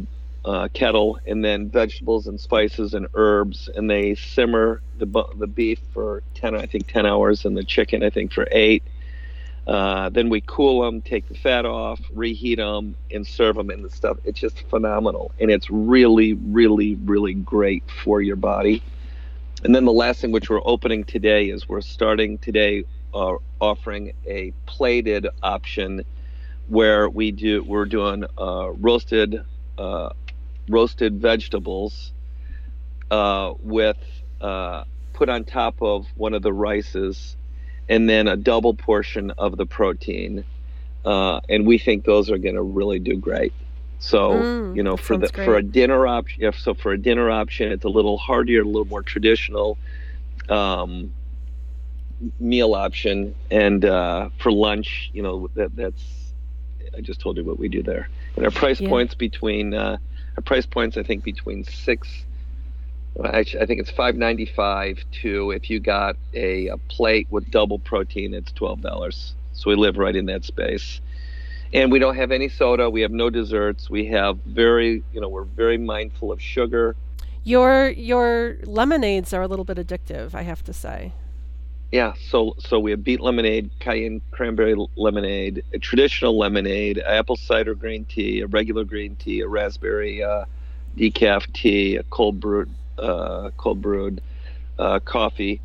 uh, 0.43 0.67
kettle, 0.74 1.19
and 1.27 1.45
then 1.45 1.69
vegetables 1.69 2.25
and 2.25 2.41
spices 2.41 2.95
and 2.95 3.05
herbs, 3.13 3.69
and 3.75 3.88
they 3.88 4.15
simmer 4.15 4.81
the 4.98 5.05
the 5.36 5.45
beef 5.45 5.77
for 5.93 6.24
ten, 6.33 6.55
I 6.55 6.65
think, 6.65 6.88
ten 6.88 7.05
hours, 7.05 7.45
and 7.45 7.55
the 7.55 7.63
chicken, 7.63 8.01
I 8.01 8.09
think, 8.09 8.33
for 8.33 8.48
eight. 8.51 8.81
Uh, 9.67 10.09
then 10.09 10.29
we 10.29 10.41
cool 10.41 10.81
them, 10.81 11.00
take 11.00 11.27
the 11.29 11.36
fat 11.36 11.63
off, 11.63 12.00
reheat 12.12 12.57
them, 12.57 12.95
and 13.12 13.27
serve 13.27 13.57
them 13.57 13.69
in 13.69 13.83
the 13.83 13.91
stuff. 13.91 14.17
It's 14.24 14.39
just 14.39 14.63
phenomenal, 14.69 15.31
and 15.39 15.51
it's 15.51 15.69
really, 15.69 16.33
really, 16.33 16.95
really 16.95 17.36
great 17.36 17.83
for 18.03 18.24
your 18.24 18.38
body. 18.38 18.81
And 19.63 19.75
then 19.75 19.86
the 19.86 19.93
last 19.93 20.21
thing 20.21 20.31
which 20.31 20.50
we're 20.50 20.65
opening 20.65 21.03
today 21.03 21.50
is 21.50 21.69
we're 21.69 21.81
starting 21.81 22.39
today 22.39 22.86
uh, 23.13 23.36
offering 23.60 24.13
a 24.26 24.54
plated 24.65 25.28
option 25.41 26.04
where 26.67 27.10
we 27.10 27.32
do 27.32 27.63
we're 27.63 27.86
doing 27.86 28.24
uh, 28.38 28.69
roasted 28.72 29.43
uh, 29.78 30.10
roasted 30.69 31.19
vegetables 31.19 32.12
uh, 33.12 33.54
with 33.62 33.98
uh, 34.41 34.84
put 35.13 35.30
on 35.30 35.43
top 35.43 35.82
of 35.82 36.08
one 36.15 36.34
of 36.34 36.41
the 36.41 36.54
rices 36.54 37.36
and 37.89 38.08
then 38.08 38.28
a 38.28 38.38
double 38.38 38.74
portion 38.74 39.32
of 39.32 39.58
the 39.58 39.65
protein. 39.65 40.45
Uh, 41.04 41.39
and 41.50 41.65
we 41.65 41.78
think 41.78 42.06
those 42.06 42.30
are 42.30 42.38
going 42.38 42.56
to 42.56 42.62
really 42.62 43.00
do 43.00 43.17
great. 43.17 43.52
So 44.00 44.32
mm, 44.32 44.76
you 44.76 44.84
know 44.84 44.95
for 44.95 45.17
the 45.17 45.28
great. 45.28 45.45
for 45.45 45.58
a 45.58 45.63
dinner 45.63 46.08
option 46.08 46.41
yeah, 46.41 46.52
so 46.52 46.74
for 46.74 46.93
a 46.93 46.98
dinner 46.98 47.30
option 47.30 47.72
it's 47.72 47.84
a 47.84 47.89
little 47.89 48.17
hardier 48.17 48.62
a 48.62 48.65
little 48.65 48.86
more 48.86 49.02
traditional. 49.02 49.78
Um, 50.48 51.12
meal 52.39 52.73
option, 52.73 53.36
and 53.49 53.86
uh, 53.86 54.29
for 54.41 54.51
lunch, 54.51 55.10
you 55.13 55.23
know, 55.23 55.49
that 55.55 55.75
that's 55.75 56.03
I 56.95 57.01
just 57.01 57.19
told 57.19 57.38
you 57.38 57.43
what 57.43 57.60
we 57.60 57.69
do 57.69 57.84
there. 57.84 58.10
And 58.36 58.45
our 58.45 58.51
price 58.51 58.82
yeah. 58.82 58.89
points 58.89 59.15
between 59.15 59.73
uh, 59.73 59.97
our 60.38 60.43
price 60.43 60.65
points, 60.65 60.97
I 60.97 61.03
think 61.03 61.23
between 61.23 61.63
six. 61.63 62.08
Actually, 63.23 63.63
I 63.63 63.65
think 63.65 63.79
it's 63.82 63.91
five 63.91 64.15
ninety 64.15 64.45
five 64.45 65.03
to 65.21 65.51
if 65.51 65.69
you 65.69 65.79
got 65.79 66.15
a, 66.34 66.67
a 66.67 66.77
plate 66.77 67.27
with 67.29 67.49
double 67.51 67.79
protein, 67.79 68.34
it's 68.34 68.51
twelve 68.51 68.82
dollars. 68.82 69.34
So 69.53 69.69
we 69.69 69.75
live 69.75 69.97
right 69.97 70.15
in 70.15 70.25
that 70.27 70.45
space, 70.45 71.01
and 71.73 71.91
we 71.91 71.99
don't 71.99 72.15
have 72.15 72.32
any 72.32 72.49
soda. 72.49 72.89
We 72.89 73.01
have 73.01 73.12
no 73.12 73.29
desserts. 73.29 73.89
We 73.89 74.05
have 74.08 74.38
very, 74.45 75.03
you 75.12 75.19
know, 75.19 75.27
we're 75.27 75.43
very 75.43 75.77
mindful 75.77 76.32
of 76.32 76.41
sugar. 76.41 76.95
Your 77.43 77.89
your 77.89 78.58
lemonades 78.63 79.34
are 79.34 79.41
a 79.41 79.47
little 79.47 79.65
bit 79.65 79.77
addictive, 79.77 80.34
I 80.34 80.43
have 80.43 80.63
to 80.65 80.73
say. 80.73 81.13
Yeah, 81.91 82.13
so 82.30 82.56
so 82.60 82.80
we 82.80 82.91
have 82.91 83.04
beet 83.04 83.19
lemonade, 83.19 83.71
cayenne 83.80 84.21
cranberry 84.32 84.75
lemonade, 84.95 85.63
a 85.73 85.80
traditional 85.80 86.38
lemonade, 86.38 86.99
apple 86.99 87.36
cider 87.36 87.73
green 87.73 88.06
tea, 88.06 88.41
a 88.41 88.47
regular 88.47 88.84
green 88.84 89.15
tea, 89.15 89.41
a 89.41 89.47
raspberry 89.47 90.21
uh, 90.21 90.45
decaf 90.95 91.52
tea, 91.54 91.95
a 91.95 92.04
cold 92.04 92.39
brewed 92.39 92.69
uh, 92.99 93.49
cold 93.58 93.82
brewed 93.82 94.21
uh, 94.78 94.99
coffee, 94.99 95.62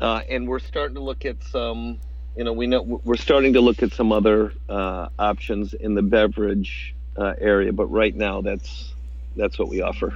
uh, 0.00 0.22
and 0.28 0.46
we're 0.46 0.60
starting 0.60 0.94
to 0.94 1.02
look 1.02 1.24
at 1.24 1.42
some. 1.42 2.00
You 2.36 2.44
know, 2.44 2.52
we 2.52 2.68
know 2.68 2.82
we're 2.82 3.16
starting 3.16 3.54
to 3.54 3.60
look 3.60 3.82
at 3.82 3.92
some 3.92 4.12
other 4.12 4.52
uh, 4.68 5.08
options 5.18 5.74
in 5.74 5.94
the 5.94 6.02
beverage 6.02 6.94
uh, 7.16 7.34
area, 7.40 7.72
but 7.72 7.86
right 7.86 8.14
now 8.14 8.42
that's 8.42 8.94
that's 9.34 9.58
what 9.58 9.68
we 9.68 9.82
offer. 9.82 10.14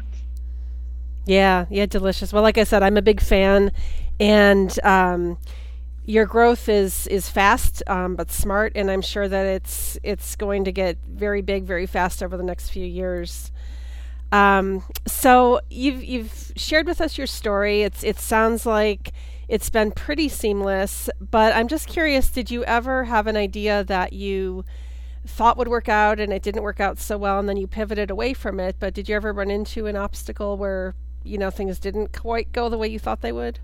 Yeah, 1.27 1.67
yeah, 1.71 1.87
delicious. 1.87 2.33
Well, 2.33 2.43
like 2.43 2.59
I 2.59 2.65
said, 2.65 2.83
I'm 2.83 2.97
a 2.97 3.03
big 3.03 3.21
fan, 3.21 3.73
and 4.21 4.79
um, 4.85 5.39
your 6.05 6.27
growth 6.27 6.69
is 6.69 7.07
is 7.07 7.31
fast 7.31 7.83
um, 7.87 8.15
but 8.17 8.31
smart, 8.31 8.73
and 8.75 8.91
I'm 8.91 9.01
sure 9.03 9.29
that 9.29 9.47
it's 9.47 9.99
it's 10.03 10.37
going 10.37 10.65
to 10.65 10.73
get 10.73 10.99
very 11.09 11.41
big 11.43 11.65
very 11.65 11.87
fast 11.87 12.23
over 12.23 12.37
the 12.37 12.43
next 12.43 12.71
few 12.71 12.85
years. 12.85 13.51
Um, 14.33 14.85
so 15.07 15.61
you've 15.71 16.05
you've 16.05 16.53
shared 16.57 16.87
with 16.87 17.01
us 17.01 17.17
your 17.17 17.27
story. 17.27 17.83
It's 17.83 18.05
it 18.05 18.19
sounds 18.19 18.67
like 18.67 19.13
it's 19.49 19.71
been 19.71 19.93
pretty 19.93 20.29
seamless, 20.29 21.09
but 21.21 21.55
I'm 21.55 21.69
just 21.69 21.87
curious. 21.89 22.31
Did 22.31 22.51
you 22.51 22.65
ever 22.65 23.05
have 23.05 23.27
an 23.27 23.37
idea 23.37 23.85
that 23.85 24.13
you 24.13 24.65
thought 25.27 25.57
would 25.57 25.69
work 25.69 25.89
out 25.89 26.21
and 26.21 26.33
it 26.33 26.43
didn't 26.43 26.63
work 26.63 26.81
out 26.81 26.99
so 26.99 27.17
well, 27.17 27.39
and 27.39 27.49
then 27.49 27.57
you 27.57 27.67
pivoted 27.67 28.11
away 28.11 28.35
from 28.35 28.61
it? 28.61 28.77
But 28.79 28.95
did 28.95 29.09
you 29.09 29.17
ever 29.17 29.33
run 29.33 29.51
into 29.51 29.87
an 29.87 29.97
obstacle 29.97 30.59
where 30.59 30.95
you 31.25 31.39
know 31.39 31.51
things 31.51 31.79
didn't 31.79 32.13
quite 32.13 32.53
go 32.53 32.69
the 32.69 32.79
way 32.79 32.89
you 32.89 32.99
thought 32.99 33.21
they 33.21 33.33
would? 33.33 33.59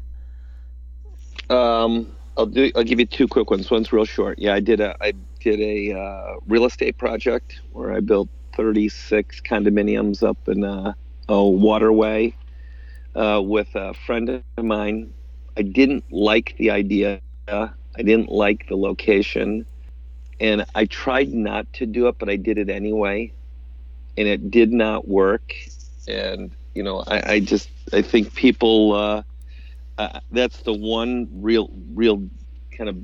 Um, 1.48 2.10
I'll 2.36 2.46
do. 2.46 2.70
I'll 2.74 2.84
give 2.84 3.00
you 3.00 3.06
two 3.06 3.28
quick 3.28 3.50
ones. 3.50 3.70
One's 3.70 3.92
real 3.92 4.04
short. 4.04 4.38
Yeah, 4.38 4.54
I 4.54 4.60
did 4.60 4.80
a. 4.80 4.96
I 5.00 5.12
did 5.40 5.60
a 5.60 5.98
uh, 5.98 6.34
real 6.46 6.64
estate 6.64 6.98
project 6.98 7.60
where 7.72 7.92
I 7.92 8.00
built 8.00 8.28
36 8.56 9.40
condominiums 9.40 10.22
up 10.22 10.48
in 10.48 10.64
a, 10.64 10.94
a 11.28 11.48
waterway 11.48 12.34
uh, 13.14 13.40
with 13.44 13.68
a 13.74 13.94
friend 13.94 14.42
of 14.56 14.64
mine. 14.64 15.12
I 15.56 15.62
didn't 15.62 16.04
like 16.12 16.54
the 16.58 16.70
idea. 16.70 17.20
I 17.48 17.72
didn't 17.96 18.30
like 18.30 18.68
the 18.68 18.76
location, 18.76 19.66
and 20.38 20.64
I 20.74 20.84
tried 20.84 21.32
not 21.32 21.72
to 21.74 21.86
do 21.86 22.06
it, 22.08 22.16
but 22.18 22.28
I 22.28 22.36
did 22.36 22.58
it 22.58 22.70
anyway, 22.70 23.32
and 24.16 24.28
it 24.28 24.50
did 24.50 24.72
not 24.72 25.08
work. 25.08 25.54
And 26.06 26.54
you 26.80 26.84
know, 26.84 27.04
I, 27.06 27.32
I 27.32 27.40
just 27.40 27.68
I 27.92 28.00
think 28.00 28.34
people 28.34 28.94
uh, 28.94 29.22
uh, 29.98 30.20
that's 30.32 30.62
the 30.62 30.72
one 30.72 31.28
real 31.42 31.70
real 31.92 32.26
kind 32.74 32.88
of 32.88 32.96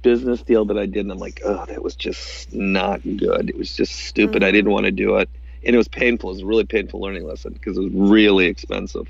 business 0.00 0.40
deal 0.40 0.64
that 0.64 0.78
I 0.78 0.86
did, 0.86 1.00
and 1.00 1.12
I'm 1.12 1.18
like, 1.18 1.42
oh, 1.44 1.66
that 1.66 1.82
was 1.82 1.94
just 1.94 2.54
not 2.54 3.02
good. 3.02 3.50
It 3.50 3.58
was 3.58 3.76
just 3.76 3.92
stupid. 3.92 4.36
Mm-hmm. 4.36 4.44
I 4.44 4.50
didn't 4.50 4.64
mm-hmm. 4.64 4.72
want 4.72 4.86
to 4.86 4.92
do 4.92 5.16
it, 5.16 5.28
and 5.62 5.74
it 5.74 5.76
was 5.76 5.88
painful. 5.88 6.30
It 6.30 6.32
was 6.36 6.42
a 6.42 6.46
really 6.46 6.64
painful 6.64 7.02
learning 7.02 7.26
lesson 7.26 7.52
because 7.52 7.76
it 7.76 7.82
was 7.82 7.92
really 7.92 8.46
expensive. 8.46 9.06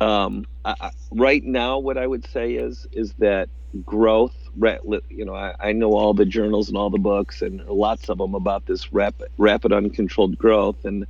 Um, 0.00 0.44
I, 0.64 0.90
right 1.12 1.44
now, 1.44 1.78
what 1.78 1.96
I 1.96 2.08
would 2.08 2.26
say 2.26 2.54
is 2.54 2.88
is 2.90 3.12
that 3.20 3.48
growth. 3.84 4.34
You 4.56 5.24
know, 5.24 5.36
I, 5.36 5.54
I 5.60 5.72
know 5.72 5.92
all 5.92 6.12
the 6.12 6.26
journals 6.26 6.66
and 6.66 6.76
all 6.76 6.90
the 6.90 6.98
books 6.98 7.40
and 7.40 7.64
lots 7.68 8.08
of 8.08 8.18
them 8.18 8.34
about 8.34 8.66
this 8.66 8.92
rapid, 8.92 9.28
rapid 9.38 9.72
uncontrolled 9.72 10.36
growth, 10.36 10.84
and 10.84 11.06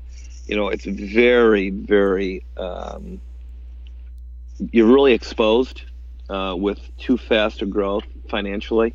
you 0.47 0.57
know, 0.57 0.69
it's 0.69 0.85
very, 0.85 1.71
very, 1.71 2.45
um, 2.57 3.21
you're 4.71 4.87
really 4.87 5.13
exposed 5.13 5.83
uh, 6.31 6.55
with 6.57 6.81
too 6.99 7.19
fast 7.19 7.63
a 7.63 7.67
growth 7.67 8.05
financially. 8.29 8.95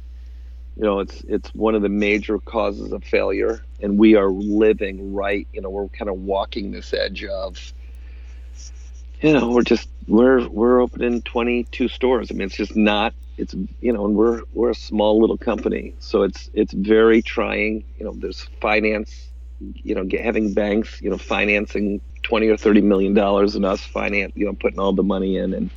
You 0.78 0.84
know, 0.84 1.00
it's 1.00 1.22
it's 1.28 1.54
one 1.54 1.76
of 1.76 1.82
the 1.82 1.90
major 1.90 2.40
causes 2.40 2.94
of 2.94 3.04
failure, 3.04 3.64
and 3.82 3.98
we 4.00 4.16
are 4.16 4.30
living 4.30 5.14
right. 5.14 5.46
You 5.52 5.62
know, 5.62 5.70
we're 5.70 5.90
kind 5.90 6.10
of 6.10 6.20
walking 6.20 6.72
this 6.72 6.94
edge 6.94 7.26
of. 7.26 7.74
You 9.22 9.34
know, 9.34 9.50
we're 9.50 9.64
just 9.64 9.90
we're 10.08 10.48
we're 10.48 10.82
opening 10.82 11.22
22 11.22 11.90
stores. 11.90 12.32
I 12.32 12.34
mean, 12.34 12.48
it's 12.48 12.56
just 12.56 12.76
not. 12.76 13.14
It's 13.38 13.54
you 13.82 13.92
know, 13.92 14.06
and 14.06 14.16
we're 14.16 14.42
we're 14.54 14.70
a 14.70 14.76
small 14.76 15.20
little 15.20 15.38
company, 15.38 15.94
so 16.00 16.24
it's 16.24 16.50
it's 16.54 16.74
very 16.74 17.22
trying. 17.22 17.84
You 18.00 18.06
know, 18.06 18.14
there's 18.14 18.42
finance 18.62 19.31
you 19.84 19.95
know, 19.95 20.04
get, 20.04 20.24
having 20.24 20.54
banks, 20.54 21.02
you 21.02 21.10
know, 21.10 21.17
financing 21.17 22.02
twenty 22.24 22.47
or 22.47 22.58
thirty 22.58 22.82
million 22.82 23.13
dollars 23.13 23.56
and 23.56 23.65
us 23.65 23.82
finance, 23.82 24.34
you 24.36 24.45
know, 24.45 24.54
putting 24.54 24.80
all 24.80 24.93
the 24.93 25.04
money 25.04 25.38
in, 25.38 25.54
and 25.54 25.71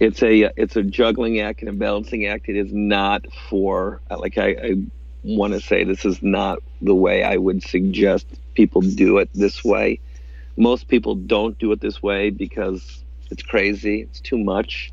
it's 0.00 0.22
a 0.22 0.50
it's 0.56 0.76
a 0.76 0.82
juggling 0.82 1.40
act 1.40 1.60
and 1.60 1.68
a 1.68 1.72
balancing 1.72 2.26
act. 2.26 2.48
It 2.48 2.56
is 2.56 2.72
not 2.72 3.24
for 3.48 4.00
like 4.10 4.38
I, 4.38 4.48
I 4.50 4.74
want 5.22 5.54
to 5.54 5.60
say 5.60 5.84
this 5.84 6.04
is 6.04 6.22
not 6.22 6.58
the 6.80 6.94
way 6.94 7.22
I 7.22 7.36
would 7.36 7.62
suggest 7.62 8.26
people 8.54 8.82
do 8.82 9.18
it 9.18 9.30
this 9.34 9.64
way. 9.64 10.00
Most 10.56 10.88
people 10.88 11.14
don't 11.14 11.58
do 11.58 11.72
it 11.72 11.80
this 11.80 12.02
way 12.02 12.30
because 12.30 13.04
it's 13.30 13.42
crazy, 13.42 14.02
it's 14.02 14.20
too 14.20 14.38
much. 14.38 14.92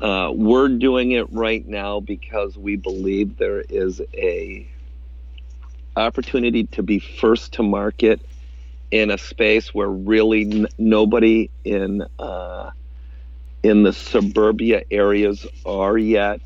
Uh, 0.00 0.32
we're 0.34 0.68
doing 0.68 1.12
it 1.12 1.32
right 1.32 1.64
now 1.66 2.00
because 2.00 2.56
we 2.58 2.74
believe 2.76 3.36
there 3.36 3.60
is 3.60 4.00
a 4.14 4.68
opportunity 5.96 6.64
to 6.64 6.82
be 6.82 6.98
first 6.98 7.54
to 7.54 7.62
market 7.62 8.20
in 8.90 9.10
a 9.10 9.18
space 9.18 9.74
where 9.74 9.88
really 9.88 10.42
n- 10.42 10.66
nobody 10.78 11.50
in 11.64 12.04
uh, 12.18 12.70
in 13.62 13.82
the 13.82 13.92
suburbia 13.92 14.82
areas 14.90 15.46
are 15.64 15.96
yet. 15.96 16.40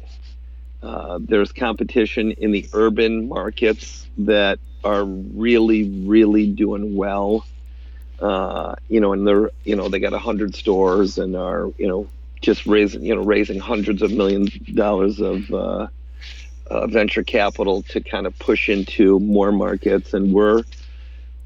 Uh, 0.82 1.18
there's 1.22 1.52
competition 1.52 2.32
in 2.32 2.52
the 2.52 2.68
urban 2.72 3.28
markets 3.28 4.06
that 4.18 4.59
are 4.85 5.04
really, 5.04 5.90
really 6.06 6.46
doing 6.46 6.94
well. 6.94 7.44
Uh, 8.20 8.74
you 8.88 9.00
know, 9.00 9.12
and 9.12 9.26
they're 9.26 9.50
you 9.64 9.76
know 9.76 9.88
they 9.88 9.98
got 9.98 10.12
a 10.12 10.18
hundred 10.18 10.54
stores 10.54 11.18
and 11.18 11.37
are 11.37 11.70
you 11.78 11.88
know 11.88 12.09
just 12.40 12.66
raising 12.66 13.04
you 13.04 13.14
know 13.14 13.22
raising 13.22 13.59
hundreds 13.59 14.02
of 14.02 14.12
millions 14.12 14.54
of 14.54 14.74
dollars 14.74 15.20
of 15.20 15.50
uh, 16.70 16.87
venture 16.87 17.22
capital 17.22 17.83
to 17.83 18.00
kind 18.00 18.26
of 18.26 18.38
push 18.38 18.68
into 18.68 19.20
more 19.20 19.52
markets. 19.52 20.14
And 20.14 20.33
we're 20.33 20.64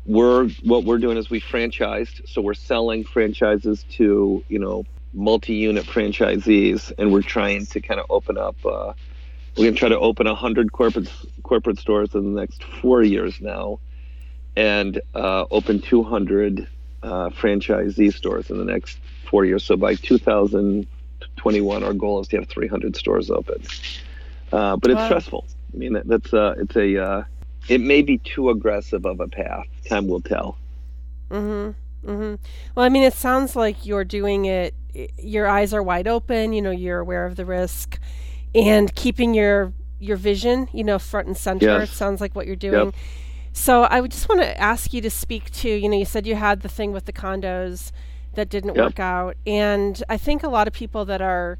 we're 0.06 0.48
what 0.62 0.84
we're 0.84 0.98
doing 0.98 1.16
is 1.16 1.30
we 1.30 1.40
franchised. 1.40 2.28
So 2.28 2.40
we're 2.40 2.54
selling 2.54 3.04
franchises 3.04 3.84
to 3.92 4.42
you 4.48 4.58
know 4.58 4.86
multi-unit 5.12 5.84
franchisees. 5.84 6.92
And 6.98 7.12
we're 7.12 7.22
trying 7.22 7.66
to 7.66 7.80
kind 7.80 8.00
of 8.00 8.06
open 8.10 8.38
up 8.38 8.56
uh, 8.64 8.92
we're 9.56 9.64
going 9.64 9.74
to 9.74 9.78
try 9.78 9.88
to 9.88 9.98
open 9.98 10.26
100 10.26 10.72
corporate 10.72 11.10
corporate 11.42 11.78
stores 11.78 12.14
in 12.14 12.34
the 12.34 12.40
next 12.40 12.62
four 12.64 13.02
years 13.02 13.40
now. 13.40 13.80
And 14.56 15.00
uh, 15.14 15.44
open 15.50 15.80
200 15.80 16.66
uh, 17.02 17.30
franchisee 17.30 18.12
stores 18.12 18.50
in 18.50 18.58
the 18.58 18.64
next 18.64 18.98
four 19.28 19.44
years. 19.44 19.64
So 19.64 19.76
by 19.76 19.94
2021 19.94 21.82
our 21.82 21.92
goal 21.94 22.20
is 22.20 22.28
to 22.28 22.38
have 22.38 22.48
300 22.48 22.96
stores 22.96 23.30
open 23.30 23.62
uh, 24.52 24.76
but 24.76 24.90
it's 24.90 24.98
wow. 24.98 25.06
stressful. 25.06 25.46
I 25.72 25.76
mean, 25.76 25.92
that, 25.94 26.06
that's 26.06 26.32
uh, 26.34 26.54
it's 26.58 26.76
a 26.76 27.02
uh, 27.02 27.24
it 27.68 27.80
may 27.80 28.02
be 28.02 28.18
too 28.18 28.50
aggressive 28.50 29.04
of 29.04 29.20
a 29.20 29.28
path. 29.28 29.66
Time 29.88 30.08
will 30.08 30.20
tell. 30.20 30.56
Mm-hmm. 31.30 32.10
Mm-hmm. 32.10 32.34
Well, 32.74 32.86
I 32.86 32.88
mean, 32.88 33.02
it 33.02 33.12
sounds 33.12 33.54
like 33.54 33.84
you're 33.84 34.04
doing 34.04 34.46
it. 34.46 34.74
Your 35.18 35.46
eyes 35.46 35.72
are 35.72 35.82
wide 35.82 36.08
open. 36.08 36.52
You 36.52 36.62
know, 36.62 36.70
you're 36.70 36.98
aware 36.98 37.26
of 37.26 37.36
the 37.36 37.44
risk, 37.44 37.98
and 38.54 38.94
keeping 38.94 39.34
your 39.34 39.72
your 39.98 40.16
vision, 40.16 40.68
you 40.72 40.82
know, 40.82 40.98
front 40.98 41.28
and 41.28 41.36
center. 41.36 41.66
Yes. 41.66 41.92
It 41.92 41.94
sounds 41.94 42.20
like 42.20 42.34
what 42.34 42.46
you're 42.46 42.56
doing. 42.56 42.86
Yep. 42.86 42.94
So 43.52 43.82
I 43.82 44.00
would 44.00 44.10
just 44.10 44.28
want 44.28 44.40
to 44.40 44.60
ask 44.60 44.92
you 44.92 45.00
to 45.02 45.10
speak 45.10 45.50
to. 45.52 45.68
You 45.68 45.88
know, 45.88 45.98
you 45.98 46.04
said 46.04 46.26
you 46.26 46.36
had 46.36 46.62
the 46.62 46.68
thing 46.68 46.92
with 46.92 47.04
the 47.04 47.12
condos 47.12 47.92
that 48.34 48.48
didn't 48.48 48.74
yep. 48.74 48.84
work 48.84 49.00
out, 49.00 49.36
and 49.46 50.02
I 50.08 50.16
think 50.16 50.42
a 50.42 50.48
lot 50.48 50.66
of 50.66 50.72
people 50.72 51.04
that 51.04 51.20
are 51.20 51.58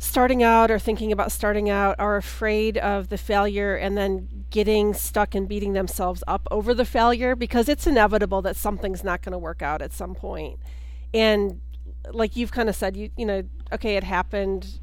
starting 0.00 0.42
out 0.42 0.70
or 0.70 0.78
thinking 0.78 1.12
about 1.12 1.30
starting 1.30 1.68
out 1.68 1.94
are 1.98 2.16
afraid 2.16 2.78
of 2.78 3.10
the 3.10 3.18
failure 3.18 3.76
and 3.76 3.98
then 3.98 4.46
getting 4.48 4.94
stuck 4.94 5.34
and 5.34 5.46
beating 5.46 5.74
themselves 5.74 6.24
up 6.26 6.48
over 6.50 6.72
the 6.72 6.86
failure 6.86 7.36
because 7.36 7.68
it's 7.68 7.86
inevitable 7.86 8.40
that 8.40 8.56
something's 8.56 9.04
not 9.04 9.20
going 9.20 9.32
to 9.32 9.38
work 9.38 9.60
out 9.60 9.82
at 9.82 9.92
some 9.92 10.14
point. 10.14 10.58
And 11.12 11.60
like 12.12 12.34
you've 12.34 12.50
kind 12.50 12.70
of 12.70 12.74
said, 12.74 12.96
you 12.96 13.10
you 13.14 13.26
know, 13.26 13.42
okay, 13.72 13.96
it 13.96 14.02
happened, 14.02 14.80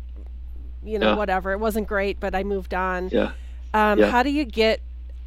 you 0.83 0.99
know, 0.99 1.09
yeah. 1.09 1.15
whatever. 1.15 1.51
It 1.51 1.59
wasn't 1.59 1.87
great, 1.87 2.19
but 2.19 2.35
I 2.35 2.43
moved 2.43 2.75
on. 2.75 3.09
Yeah. 3.09 3.31
Um, 3.73 3.97
yeah. 3.97 4.11
How 4.11 4.21
do 4.21 4.29
you 4.29 4.45
get? 4.45 4.81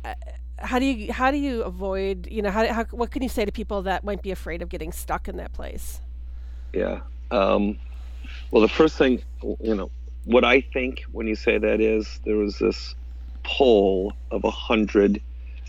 Uh, 0.04 0.14
how 0.58 0.78
do 0.78 0.84
you 0.84 1.12
how 1.12 1.32
do 1.32 1.36
you 1.36 1.64
avoid? 1.64 2.28
You 2.30 2.42
know, 2.42 2.50
how, 2.50 2.72
how 2.72 2.84
what 2.92 3.10
can 3.10 3.24
you 3.24 3.28
say 3.28 3.44
to 3.44 3.50
people 3.50 3.82
that 3.82 4.04
might 4.04 4.22
be 4.22 4.30
afraid 4.30 4.62
of 4.62 4.68
getting 4.68 4.92
stuck 4.92 5.26
in 5.26 5.36
that 5.38 5.52
place? 5.52 6.00
Yeah. 6.72 7.00
Um, 7.32 7.78
well, 8.50 8.62
the 8.62 8.68
first 8.68 8.96
thing, 8.96 9.22
you 9.60 9.74
know, 9.74 9.90
what 10.24 10.44
I 10.44 10.60
think 10.60 11.02
when 11.12 11.26
you 11.26 11.36
say 11.36 11.58
that 11.58 11.80
is 11.80 12.20
there 12.24 12.36
was 12.36 12.58
this 12.58 12.94
poll 13.42 14.12
of 14.30 14.44
a 14.44 14.50
hundred, 14.50 15.20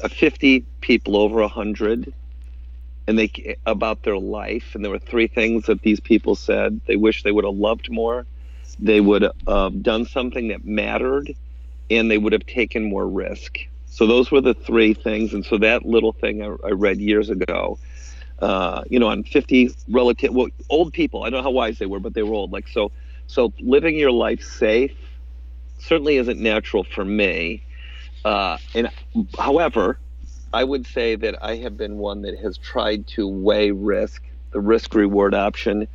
uh, 0.04 0.10
50 0.10 0.66
people 0.82 1.18
over 1.18 1.42
a 1.42 1.48
hundred, 1.48 2.14
and 3.08 3.18
they 3.18 3.58
about 3.66 4.04
their 4.04 4.18
life, 4.18 4.76
and 4.76 4.84
there 4.84 4.92
were 4.92 5.00
three 5.00 5.28
things 5.28 5.66
that 5.66 5.82
these 5.82 6.00
people 6.00 6.36
said 6.36 6.82
they 6.88 6.96
wish 6.96 7.24
they 7.24 7.32
would 7.32 7.46
have 7.46 7.56
loved 7.56 7.92
more, 7.92 8.26
they 8.80 9.02
would 9.02 9.24
have 9.24 9.34
uh, 9.48 9.70
done 9.70 10.06
something 10.06 10.50
that 10.50 10.66
mattered, 10.66 11.34
and 11.90 12.10
they 12.10 12.18
would 12.18 12.34
have 12.34 12.46
taken 12.46 12.84
more 12.84 13.08
risk. 13.08 13.58
So 13.88 14.08
those 14.08 14.32
were 14.32 14.42
the 14.42 14.54
three 14.54 14.94
things, 14.94 15.34
and 15.34 15.46
so 15.46 15.58
that 15.60 15.86
little 15.86 16.14
thing 16.14 16.42
I, 16.42 16.56
I 16.66 16.72
read 16.72 17.00
years 17.00 17.30
ago 17.30 17.78
uh, 18.42 18.84
you 18.90 19.00
know, 19.00 19.08
on 19.08 19.24
50 19.24 19.70
relative, 19.88 20.34
well, 20.34 20.48
old 20.70 20.94
people. 20.94 21.24
I 21.24 21.30
don't 21.30 21.40
know 21.40 21.44
how 21.44 21.52
wise 21.52 21.78
they 21.78 21.86
were, 21.86 22.00
but 22.00 22.14
they 22.14 22.24
were 22.24 22.34
old. 22.34 22.52
Like 22.52 22.68
so, 22.68 22.92
so 23.28 23.54
living 23.60 23.96
your 23.98 24.12
life 24.12 24.42
safe 24.42 24.96
certainly 25.78 26.18
isn't 26.18 26.40
natural 26.40 26.84
for 26.84 27.06
me. 27.06 27.64
Uh, 28.26 28.58
and 28.74 28.90
however, 29.38 30.00
I 30.54 30.64
would 30.64 30.86
say 30.86 31.16
that 31.16 31.44
I 31.44 31.58
have 31.58 31.78
been 31.78 31.98
one 31.98 32.24
that 32.24 32.38
has 32.40 32.58
tried 32.58 33.08
to 33.08 33.28
weigh 33.28 33.72
risk, 33.72 34.24
the 34.52 34.60
risk 34.60 34.94
reward 34.96 35.34
option. 35.34 35.88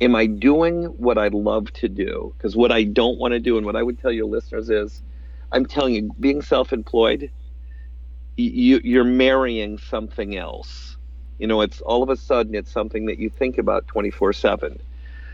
Am 0.00 0.16
I 0.16 0.26
doing 0.26 0.84
what 0.84 1.18
I 1.18 1.28
love 1.28 1.72
to 1.74 1.88
do? 1.88 2.34
Because 2.36 2.56
what 2.56 2.72
I 2.72 2.82
don't 2.82 3.18
want 3.18 3.32
to 3.32 3.40
do, 3.40 3.56
and 3.56 3.64
what 3.64 3.76
I 3.76 3.82
would 3.82 4.00
tell 4.00 4.12
your 4.12 4.26
listeners 4.26 4.70
is, 4.70 5.02
I'm 5.52 5.66
telling 5.66 5.94
you, 5.94 6.10
being 6.18 6.42
self-employed, 6.42 7.30
you, 8.36 8.80
you're 8.82 9.04
marrying 9.04 9.78
something 9.78 10.36
else 10.36 10.96
you 11.42 11.48
know, 11.48 11.60
it's 11.60 11.80
all 11.80 12.04
of 12.04 12.08
a 12.08 12.16
sudden 12.16 12.54
it's 12.54 12.70
something 12.70 13.06
that 13.06 13.18
you 13.18 13.28
think 13.28 13.58
about 13.58 13.88
24 13.88 14.32
7. 14.32 14.78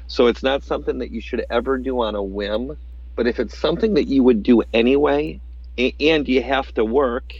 So 0.06 0.26
it's 0.26 0.42
not 0.42 0.64
something 0.64 1.00
that 1.00 1.10
you 1.10 1.20
should 1.20 1.44
ever 1.50 1.76
do 1.76 2.00
on 2.00 2.14
a 2.14 2.22
whim. 2.22 2.78
But 3.14 3.26
if 3.26 3.38
it's 3.38 3.58
something 3.58 3.92
that 3.92 4.08
you 4.08 4.22
would 4.22 4.42
do 4.42 4.62
anyway, 4.72 5.42
and 5.76 6.26
you 6.26 6.42
have 6.42 6.72
to 6.74 6.84
work, 6.86 7.34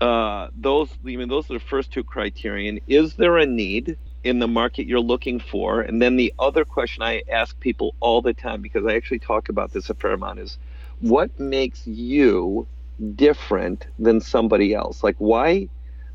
uh, 0.00 0.48
those 0.56 0.88
I 1.04 1.16
mean 1.16 1.28
those 1.28 1.50
are 1.50 1.58
the 1.58 1.60
first 1.60 1.92
two 1.92 2.02
criterion. 2.02 2.80
Is 2.86 3.16
there 3.16 3.36
a 3.36 3.44
need 3.44 3.98
in 4.22 4.38
the 4.38 4.48
market 4.48 4.86
you're 4.86 5.00
looking 5.00 5.38
for? 5.38 5.82
And 5.82 6.00
then 6.00 6.16
the 6.16 6.32
other 6.38 6.64
question 6.64 7.02
I 7.02 7.22
ask 7.30 7.60
people 7.60 7.94
all 8.00 8.22
the 8.22 8.32
time 8.32 8.62
because 8.62 8.86
I 8.86 8.94
actually 8.94 9.18
talk 9.18 9.50
about 9.50 9.72
this 9.72 9.90
a 9.90 9.94
fair 9.94 10.12
amount 10.14 10.38
is 10.38 10.56
what 11.00 11.38
makes 11.38 11.86
you 11.86 12.66
different 13.14 13.86
than 13.98 14.22
somebody 14.22 14.72
else? 14.72 15.04
Like 15.04 15.16
why 15.18 15.68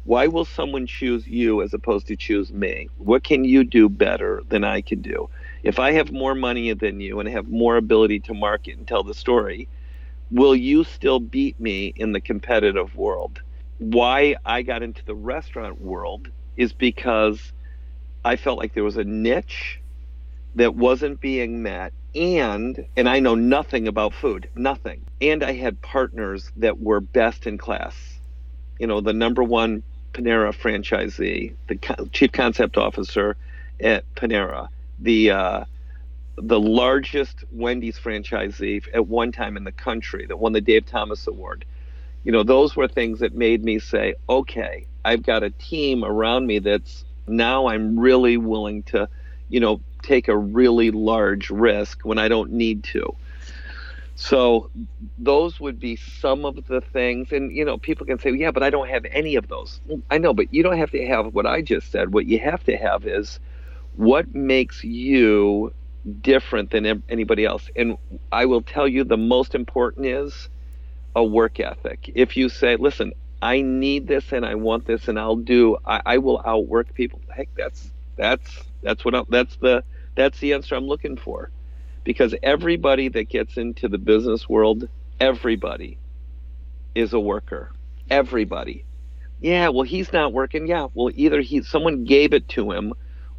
why 0.03 0.27
will 0.27 0.45
someone 0.45 0.87
choose 0.87 1.27
you 1.27 1.61
as 1.61 1.73
opposed 1.73 2.07
to 2.07 2.15
choose 2.15 2.51
me? 2.51 2.89
What 2.97 3.23
can 3.23 3.43
you 3.43 3.63
do 3.63 3.89
better 3.89 4.41
than 4.47 4.63
I 4.63 4.81
can 4.81 5.01
do? 5.01 5.29
If 5.63 5.77
I 5.77 5.91
have 5.91 6.11
more 6.11 6.35
money 6.35 6.71
than 6.73 6.99
you 7.01 7.19
and 7.19 7.27
have 7.29 7.49
more 7.49 7.77
ability 7.77 8.21
to 8.21 8.33
market 8.33 8.77
and 8.77 8.87
tell 8.87 9.03
the 9.03 9.13
story, 9.13 9.67
will 10.31 10.55
you 10.55 10.83
still 10.83 11.19
beat 11.19 11.59
me 11.59 11.93
in 11.95 12.13
the 12.13 12.21
competitive 12.21 12.95
world? 12.95 13.41
Why 13.77 14.35
I 14.45 14.61
got 14.61 14.83
into 14.83 15.03
the 15.05 15.15
restaurant 15.15 15.81
world 15.81 16.29
is 16.55 16.73
because 16.73 17.51
I 18.23 18.35
felt 18.35 18.57
like 18.57 18.73
there 18.73 18.83
was 18.83 18.97
a 18.97 19.03
niche 19.03 19.81
that 20.55 20.75
wasn't 20.75 21.21
being 21.21 21.61
met 21.61 21.93
and 22.15 22.85
and 22.97 23.07
I 23.07 23.19
know 23.19 23.35
nothing 23.35 23.87
about 23.87 24.13
food, 24.13 24.49
nothing. 24.55 25.05
And 25.21 25.43
I 25.43 25.53
had 25.53 25.81
partners 25.81 26.51
that 26.55 26.79
were 26.79 27.01
best 27.01 27.45
in 27.45 27.57
class 27.57 28.18
you 28.79 28.87
know, 28.87 29.01
the 29.01 29.13
number 29.13 29.43
one 29.43 29.83
Panera 30.13 30.53
franchisee, 30.55 31.53
the 31.67 32.09
chief 32.11 32.31
concept 32.31 32.77
officer 32.77 33.35
at 33.79 34.03
Panera, 34.15 34.69
the 34.97 35.31
uh, 35.31 35.65
the 36.37 36.59
largest 36.59 37.43
Wendy's 37.51 37.99
franchisee 37.99 38.83
at 38.93 39.07
one 39.07 39.31
time 39.31 39.57
in 39.57 39.65
the 39.65 39.71
country 39.71 40.25
that 40.25 40.37
won 40.37 40.53
the 40.53 40.61
Dave 40.61 40.85
Thomas 40.85 41.27
Award. 41.27 41.65
you 42.23 42.31
know, 42.31 42.43
those 42.43 42.75
were 42.75 42.87
things 42.87 43.19
that 43.19 43.33
made 43.33 43.63
me 43.63 43.79
say, 43.79 44.15
okay, 44.27 44.85
I've 45.05 45.23
got 45.23 45.43
a 45.43 45.49
team 45.49 46.03
around 46.03 46.47
me 46.47 46.59
that's 46.59 47.05
now 47.27 47.67
I'm 47.67 47.99
really 47.99 48.37
willing 48.37 48.83
to, 48.83 49.07
you 49.47 49.59
know, 49.59 49.81
take 50.01 50.27
a 50.27 50.37
really 50.37 50.91
large 50.91 51.49
risk 51.49 52.01
when 52.03 52.17
I 52.17 52.27
don't 52.27 52.51
need 52.51 52.83
to. 52.85 53.15
So 54.21 54.69
those 55.17 55.61
would 55.61 55.79
be 55.79 55.95
some 55.95 56.43
of 56.43 56.65
the 56.67 56.81
things. 56.81 57.31
And, 57.31 57.53
you 57.55 57.63
know, 57.63 57.77
people 57.77 58.05
can 58.05 58.19
say, 58.19 58.31
yeah, 58.31 58.51
but 58.51 58.63
I 58.63 58.69
don't 58.69 58.89
have 58.89 59.05
any 59.05 59.37
of 59.37 59.47
those. 59.47 59.79
Mm, 59.89 60.01
I 60.11 60.17
know, 60.17 60.33
but 60.33 60.53
you 60.53 60.61
don't 60.61 60.77
have 60.77 60.91
to 60.91 61.07
have 61.07 61.33
what 61.33 61.45
I 61.45 61.61
just 61.61 61.89
said. 61.89 62.13
What 62.13 62.25
you 62.25 62.37
have 62.39 62.61
to 62.65 62.75
have 62.75 63.07
is 63.07 63.39
what 63.95 64.35
makes 64.35 64.83
you 64.83 65.73
different 66.19 66.71
than 66.71 67.01
anybody 67.07 67.45
else. 67.45 67.69
And 67.77 67.97
I 68.29 68.45
will 68.45 68.61
tell 68.61 68.89
you 68.89 69.05
the 69.05 69.15
most 69.15 69.55
important 69.55 70.05
is 70.05 70.49
a 71.15 71.23
work 71.23 71.61
ethic. 71.61 72.11
If 72.13 72.35
you 72.35 72.49
say, 72.49 72.75
listen, 72.75 73.13
I 73.41 73.61
need 73.61 74.05
this 74.05 74.33
and 74.33 74.45
I 74.45 74.55
want 74.55 74.85
this 74.85 75.07
and 75.07 75.17
I'll 75.17 75.37
do, 75.37 75.77
I, 75.85 76.01
I 76.05 76.17
will 76.17 76.41
outwork 76.45 76.93
people. 76.93 77.21
Heck, 77.33 77.47
that's, 77.55 77.89
that's, 78.17 78.51
that's 78.83 79.05
what, 79.05 79.15
I, 79.15 79.23
that's 79.29 79.55
the, 79.55 79.85
that's 80.15 80.39
the 80.39 80.55
answer 80.55 80.75
I'm 80.75 80.87
looking 80.87 81.15
for. 81.15 81.51
Because 82.09 82.33
everybody 82.41 83.09
that 83.09 83.29
gets 83.29 83.55
into 83.55 83.87
the 83.87 83.99
business 83.99 84.49
world, 84.49 84.89
everybody 85.19 85.99
is 86.95 87.13
a 87.13 87.19
worker. 87.19 87.71
Everybody. 88.09 88.87
Yeah, 89.39 89.69
well, 89.69 89.83
he's 89.83 90.11
not 90.11 90.33
working. 90.33 90.67
Yeah, 90.67 90.87
well, 90.95 91.11
either 91.13 91.39
he, 91.41 91.61
someone 91.61 92.05
gave 92.05 92.33
it 92.33 92.49
to 92.49 92.71
him 92.71 92.93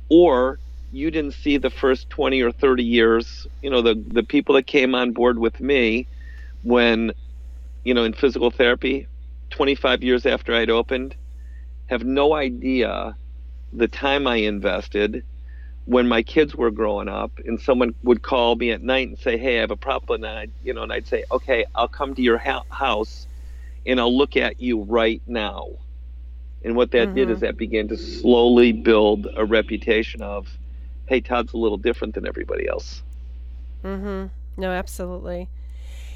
or 0.09 0.61
you 0.92 1.11
didn't 1.11 1.35
see 1.35 1.59
the 1.59 1.70
first 1.70 2.11
20 2.11 2.42
or 2.42 2.52
30 2.52 2.85
years 2.85 3.48
you 3.62 3.70
know 3.70 3.83
the 3.83 3.96
the 4.09 4.22
people 4.24 4.54
that 4.56 4.66
came 4.66 4.94
on 4.94 5.12
board 5.12 5.38
with 5.38 5.61
me 5.61 6.09
when 6.62 7.12
you 7.85 7.94
know 7.94 8.04
in 8.04 8.12
physical 8.12 8.50
therapy 8.52 9.09
25 9.50 10.04
years 10.04 10.26
after 10.26 10.54
I'd 10.54 10.70
opened 10.70 11.16
have 11.88 12.04
no 12.04 12.35
idea 12.35 13.16
the 13.72 13.88
time 13.88 14.26
I 14.28 14.37
invested 14.37 15.24
when 15.90 16.07
my 16.07 16.22
kids 16.22 16.55
were 16.55 16.70
growing 16.70 17.09
up 17.09 17.33
and 17.44 17.61
someone 17.61 17.92
would 18.05 18.22
call 18.22 18.55
me 18.55 18.70
at 18.70 18.81
night 18.81 19.09
and 19.09 19.18
say 19.18 19.37
hey 19.37 19.59
I 19.59 19.61
have 19.61 19.72
a 19.72 19.76
problem 19.76 20.22
and 20.22 20.38
I 20.38 20.46
you 20.62 20.72
know 20.72 20.83
and 20.83 20.92
I'd 20.92 21.07
say 21.07 21.24
okay 21.33 21.64
I'll 21.74 21.88
come 21.88 22.14
to 22.14 22.22
your 22.22 22.38
ha- 22.38 22.64
house 22.70 23.26
and 23.85 23.98
I'll 23.98 24.16
look 24.16 24.37
at 24.37 24.61
you 24.61 24.83
right 24.83 25.20
now 25.26 25.70
and 26.62 26.76
what 26.76 26.90
that 26.92 27.09
mm-hmm. 27.09 27.16
did 27.16 27.31
is 27.31 27.37
mm-hmm. 27.38 27.46
that 27.46 27.57
began 27.57 27.88
to 27.88 27.96
slowly 27.96 28.72
build 28.72 29.26
a 29.37 29.44
reputation 29.44 30.22
of 30.22 30.46
hey, 31.11 31.20
Todd's 31.20 31.53
a 31.53 31.57
little 31.57 31.76
different 31.76 32.14
than 32.14 32.26
everybody 32.26 32.68
else. 32.68 33.03
Mm-hmm. 33.85 34.26
No, 34.61 34.70
absolutely. 34.70 35.48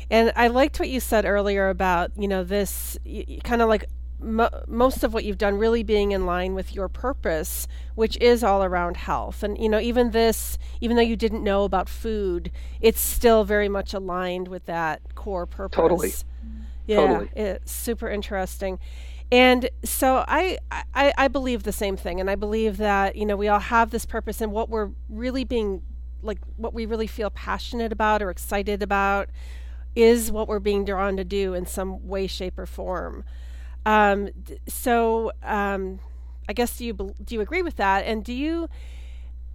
And 0.09 0.33
I 0.37 0.47
liked 0.47 0.79
what 0.79 0.89
you 0.89 1.01
said 1.01 1.25
earlier 1.25 1.69
about, 1.69 2.13
you 2.17 2.29
know, 2.29 2.45
this 2.45 2.97
kind 3.43 3.61
of 3.61 3.69
like 3.69 3.87
mo- 4.21 4.63
most 4.67 5.05
of 5.05 5.13
what 5.13 5.25
you've 5.25 5.39
done 5.39 5.59
really 5.59 5.83
being 5.83 6.13
in 6.13 6.27
line 6.27 6.55
with 6.55 6.75
your 6.75 6.89
purpose, 6.89 7.67
which 7.95 8.17
is 8.19 8.43
all 8.43 8.65
around 8.65 8.97
health. 8.97 9.43
And, 9.43 9.59
you 9.59 9.69
know, 9.69 9.81
even 9.81 10.11
this, 10.11 10.59
even 10.81 10.97
though 10.97 11.03
you 11.03 11.17
didn't 11.17 11.43
know 11.43 11.65
about 11.65 11.89
food, 11.89 12.51
it's 12.81 13.01
still 13.01 13.45
very 13.45 13.69
much 13.69 13.95
aligned 13.95 14.49
with 14.49 14.67
that 14.67 15.15
core 15.15 15.47
purpose. 15.47 15.77
Totally. 15.77 16.13
Yeah, 16.87 17.07
totally. 17.07 17.31
it's 17.35 17.73
super 17.73 18.09
interesting. 18.11 18.79
And 19.33 19.71
so 19.83 20.25
I, 20.29 20.59
I, 20.95 21.13
I 21.17 21.29
believe 21.29 21.63
the 21.63 21.73
same 21.73 21.97
thing, 21.97 22.21
and 22.21 22.31
I 22.31 22.35
believe 22.35 22.77
that 22.77 23.17
you 23.17 23.25
know 23.27 23.37
we 23.37 23.49
all 23.49 23.59
have 23.59 23.91
this 23.91 24.05
purpose, 24.07 24.41
and 24.41 24.53
what 24.53 24.69
we're 24.69 24.91
really 25.09 25.45
being 25.45 25.83
like, 26.23 26.39
what 26.57 26.75
we 26.75 26.87
really 26.87 27.07
feel 27.07 27.31
passionate 27.31 27.91
about 27.91 28.23
or 28.23 28.31
excited 28.31 28.83
about, 28.83 29.31
is 29.97 30.31
what 30.31 30.47
we're 30.47 30.61
being 30.61 30.85
drawn 30.85 31.17
to 31.17 31.25
do 31.25 31.55
in 31.55 31.67
some 31.67 32.07
way, 32.07 32.27
shape, 32.27 32.59
or 32.59 32.67
form. 32.67 33.25
Um, 33.87 34.31
so 34.67 35.33
um, 35.43 35.99
I 36.49 36.53
guess 36.53 36.79
do 36.79 36.85
you 36.85 36.93
do 36.93 37.35
you 37.35 37.41
agree 37.41 37.63
with 37.63 37.77
that? 37.77 38.05
And 38.07 38.25
do 38.25 38.33
you 38.33 38.69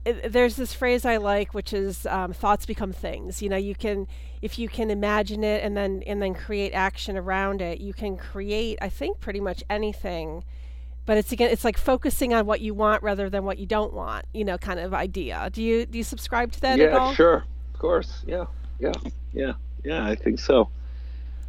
there's 0.06 0.56
this 0.56 0.74
phrase 0.74 1.06
I 1.06 1.18
like, 1.18 1.54
which 1.54 1.74
is 1.74 2.06
um, 2.06 2.34
thoughts 2.34 2.66
become 2.66 2.94
things. 2.94 3.42
You 3.42 3.50
know, 3.50 3.58
you 3.58 3.76
can 3.76 4.08
if 4.42 4.58
you 4.58 4.70
can 4.70 4.90
imagine 4.90 5.44
it 5.44 5.64
and 5.64 5.76
then 5.76 6.04
and 6.08 6.22
then 6.22 6.34
create 6.34 6.72
action 6.72 7.18
around 7.18 7.62
it, 7.62 7.80
you 7.80 7.94
can 7.94 8.18
create. 8.18 8.78
I 8.82 8.90
think 8.90 9.20
pretty 9.20 9.40
much 9.40 9.64
anything. 9.70 10.44
But 11.06 11.18
it's 11.18 11.32
again, 11.32 11.50
it's 11.52 11.66
like 11.66 11.78
focusing 11.78 12.34
on 12.34 12.46
what 12.46 12.62
you 12.62 12.74
want 12.74 13.04
rather 13.04 13.30
than 13.30 13.44
what 13.44 13.58
you 13.58 13.66
don't 13.66 13.94
want. 13.94 14.26
You 14.34 14.46
know, 14.46 14.58
kind 14.58 14.80
of 14.80 14.94
idea. 14.94 15.50
Do 15.52 15.62
you 15.62 15.86
do 15.86 15.98
you 15.98 16.04
subscribe 16.04 16.52
to 16.54 16.62
that 16.62 16.78
yeah, 16.78 16.86
at 16.86 16.94
all? 16.94 17.10
Yeah, 17.10 17.16
sure, 17.16 17.44
of 17.74 17.80
course. 17.80 18.24
Yeah, 18.26 18.46
yeah, 18.80 18.94
yeah, 19.34 19.54
yeah. 19.84 20.06
I 20.06 20.16
think 20.16 20.40
so. 20.40 20.70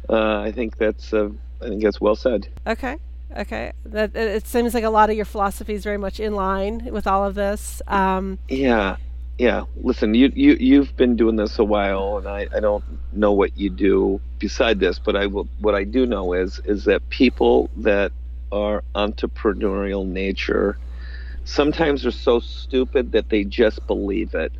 Uh, 0.09 0.39
I 0.39 0.51
think 0.51 0.77
that's 0.77 1.13
uh, 1.13 1.29
I 1.61 1.69
think 1.69 1.83
that's 1.83 2.01
well 2.01 2.15
said. 2.15 2.47
Okay. 2.65 2.97
Okay, 3.37 3.71
that 3.85 4.13
it 4.13 4.45
seems 4.45 4.73
like 4.73 4.83
a 4.83 4.89
lot 4.89 5.09
of 5.09 5.15
your 5.15 5.23
philosophy 5.23 5.73
is 5.73 5.85
very 5.85 5.97
much 5.97 6.19
in 6.19 6.35
line 6.35 6.89
with 6.91 7.07
all 7.07 7.25
of 7.25 7.33
this. 7.33 7.81
Um, 7.87 8.39
yeah, 8.49 8.97
yeah. 9.37 9.63
Listen, 9.77 10.13
you 10.13 10.31
you 10.35 10.57
you've 10.59 10.97
been 10.97 11.15
doing 11.15 11.37
this 11.37 11.57
a 11.57 11.63
while, 11.63 12.17
and 12.17 12.27
I, 12.27 12.47
I 12.53 12.59
don't 12.59 12.83
know 13.13 13.31
what 13.31 13.57
you 13.57 13.69
do 13.69 14.19
beside 14.37 14.81
this, 14.81 14.99
but 14.99 15.15
I 15.15 15.27
will. 15.27 15.47
What 15.59 15.75
I 15.75 15.85
do 15.85 16.05
know 16.05 16.33
is 16.33 16.59
is 16.65 16.83
that 16.85 17.07
people 17.09 17.69
that 17.77 18.11
are 18.51 18.83
entrepreneurial 18.95 20.05
nature 20.05 20.77
sometimes 21.45 22.05
are 22.05 22.11
so 22.11 22.41
stupid 22.41 23.13
that 23.13 23.29
they 23.29 23.45
just 23.45 23.85
believe 23.87 24.33
it. 24.33 24.51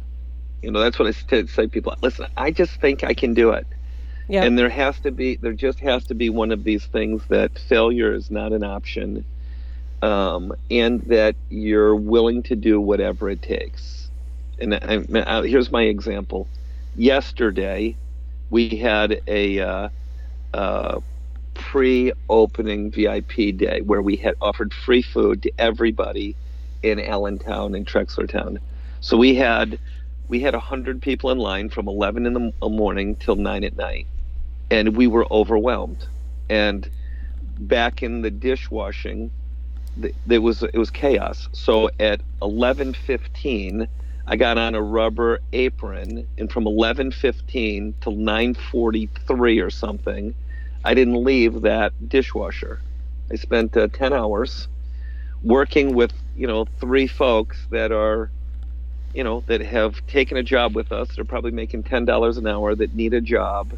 You 0.62 0.72
know, 0.72 0.80
that's 0.80 0.98
what 0.98 1.10
I 1.10 1.12
say 1.12 1.44
to 1.44 1.68
people. 1.68 1.94
Listen, 2.02 2.28
I 2.38 2.52
just 2.52 2.80
think 2.80 3.04
I 3.04 3.14
can 3.14 3.34
do 3.34 3.50
it. 3.52 3.68
Yep. 4.32 4.46
And 4.46 4.58
there 4.58 4.70
has 4.70 4.98
to 5.02 5.12
be, 5.12 5.36
there 5.36 5.52
just 5.52 5.82
has 5.82 6.06
to 6.06 6.14
be 6.14 6.30
one 6.30 6.54
of 6.54 6.64
these 6.64 6.86
things 6.86 7.22
that 7.28 7.60
failure 7.60 8.14
is 8.14 8.32
not 8.32 8.54
an 8.54 8.64
option, 8.64 9.26
um, 10.02 10.54
and 10.72 11.02
that 11.02 11.36
you're 11.50 11.98
willing 11.98 12.42
to 12.44 12.56
do 12.56 12.80
whatever 12.80 13.30
it 13.30 13.42
takes. 13.42 14.10
And 14.58 14.74
I, 14.76 15.04
I, 15.28 15.46
here's 15.46 15.70
my 15.70 15.84
example. 15.84 16.48
Yesterday, 16.96 17.98
we 18.50 18.70
had 18.70 19.22
a 19.28 19.60
uh, 19.60 19.90
uh, 20.54 21.02
pre-opening 21.54 22.90
VIP 22.90 23.58
day 23.58 23.82
where 23.82 24.02
we 24.02 24.16
had 24.16 24.36
offered 24.40 24.74
free 24.74 25.02
food 25.02 25.44
to 25.44 25.52
everybody 25.58 26.38
in 26.84 27.02
Allentown 27.02 27.76
and 27.76 27.86
Trexlertown. 27.86 28.60
So 29.02 29.18
we 29.18 29.36
had 29.36 29.78
we 30.30 30.40
had 30.40 30.54
100 30.54 31.02
people 31.02 31.32
in 31.32 31.38
line 31.38 31.68
from 31.68 31.90
11 31.90 32.26
in 32.26 32.54
the 32.62 32.70
morning 32.70 33.18
till 33.18 33.36
9 33.36 33.66
at 33.66 33.76
night 33.76 34.08
and 34.72 34.96
we 34.96 35.06
were 35.06 35.28
overwhelmed. 35.32 36.08
And 36.50 36.90
back 37.60 38.02
in 38.02 38.22
the 38.22 38.32
dishwashing, 38.32 39.30
there 40.26 40.42
was 40.42 40.64
it 40.64 40.78
was 40.78 40.90
chaos. 40.90 41.50
So 41.52 41.90
at 42.00 42.22
11:15, 42.42 43.88
I 44.26 44.36
got 44.38 44.58
on 44.58 44.74
a 44.74 44.82
rubber 44.82 45.42
apron, 45.52 46.26
and 46.38 46.52
from 46.52 46.64
11:15 46.64 47.94
till 48.02 48.16
9:43 48.16 49.62
or 49.62 49.70
something, 49.70 50.34
I 50.86 50.94
didn't 50.94 51.22
leave 51.24 51.62
that 51.62 51.92
dishwasher. 52.08 52.80
I 53.30 53.36
spent 53.36 53.76
uh, 53.78 53.88
10 53.88 54.14
hours 54.14 54.68
working 55.44 55.94
with 55.94 56.14
you 56.36 56.48
know 56.48 56.66
three 56.80 57.08
folks 57.08 57.68
that 57.72 57.92
are 57.92 58.32
you 59.14 59.24
know 59.24 59.44
that 59.48 59.60
have 59.60 60.06
taken 60.08 60.38
a 60.38 60.44
job 60.44 60.76
with 60.76 60.94
us. 60.94 61.10
They're 61.16 61.26
probably 61.26 61.52
making 61.52 61.84
ten 61.84 62.06
dollars 62.06 62.38
an 62.38 62.48
hour 62.48 62.74
that 62.76 62.96
need 62.96 63.14
a 63.14 63.22
job 63.22 63.74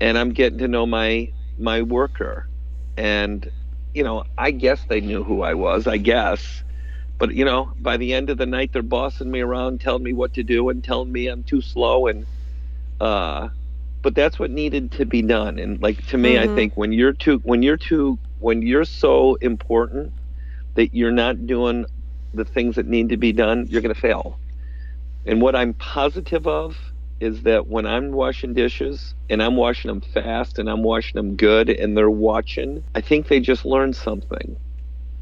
and 0.00 0.18
I'm 0.18 0.30
getting 0.30 0.58
to 0.58 0.68
know 0.68 0.86
my 0.86 1.32
my 1.58 1.82
worker, 1.82 2.48
and 2.96 3.50
you 3.94 4.02
know, 4.02 4.24
I 4.38 4.50
guess 4.50 4.84
they 4.88 5.00
knew 5.00 5.22
who 5.22 5.42
I 5.42 5.54
was. 5.54 5.86
I 5.86 5.98
guess, 5.98 6.62
but 7.18 7.34
you 7.34 7.44
know, 7.44 7.72
by 7.80 7.96
the 7.96 8.14
end 8.14 8.30
of 8.30 8.38
the 8.38 8.46
night, 8.46 8.72
they're 8.72 8.82
bossing 8.82 9.30
me 9.30 9.40
around, 9.40 9.80
telling 9.80 10.02
me 10.02 10.12
what 10.12 10.34
to 10.34 10.42
do, 10.42 10.68
and 10.68 10.82
telling 10.82 11.12
me 11.12 11.26
I'm 11.26 11.42
too 11.42 11.60
slow, 11.60 12.06
and 12.06 12.26
uh, 13.00 13.48
but 14.02 14.14
that's 14.14 14.38
what 14.38 14.50
needed 14.50 14.92
to 14.92 15.04
be 15.04 15.22
done. 15.22 15.58
And 15.58 15.80
like 15.82 16.06
to 16.08 16.18
me, 16.18 16.34
mm-hmm. 16.34 16.50
I 16.50 16.54
think 16.54 16.76
when 16.76 16.92
you're 16.92 17.12
too 17.12 17.38
when 17.44 17.62
you're 17.62 17.76
too 17.76 18.18
when 18.38 18.62
you're 18.62 18.84
so 18.84 19.34
important 19.36 20.12
that 20.74 20.94
you're 20.94 21.12
not 21.12 21.46
doing 21.46 21.84
the 22.32 22.44
things 22.44 22.76
that 22.76 22.86
need 22.86 23.08
to 23.10 23.16
be 23.16 23.32
done, 23.32 23.66
you're 23.68 23.82
going 23.82 23.94
to 23.94 24.00
fail. 24.00 24.38
And 25.26 25.42
what 25.42 25.54
I'm 25.54 25.74
positive 25.74 26.46
of 26.46 26.76
is 27.20 27.42
that 27.42 27.66
when 27.66 27.86
I'm 27.86 28.12
washing 28.12 28.54
dishes 28.54 29.14
and 29.28 29.42
I'm 29.42 29.56
washing 29.56 29.88
them 29.88 30.00
fast 30.00 30.58
and 30.58 30.68
I'm 30.68 30.82
washing 30.82 31.14
them 31.14 31.36
good 31.36 31.68
and 31.68 31.96
they're 31.96 32.10
watching, 32.10 32.82
I 32.94 33.02
think 33.02 33.28
they 33.28 33.40
just 33.40 33.66
learned 33.66 33.94
something, 33.94 34.56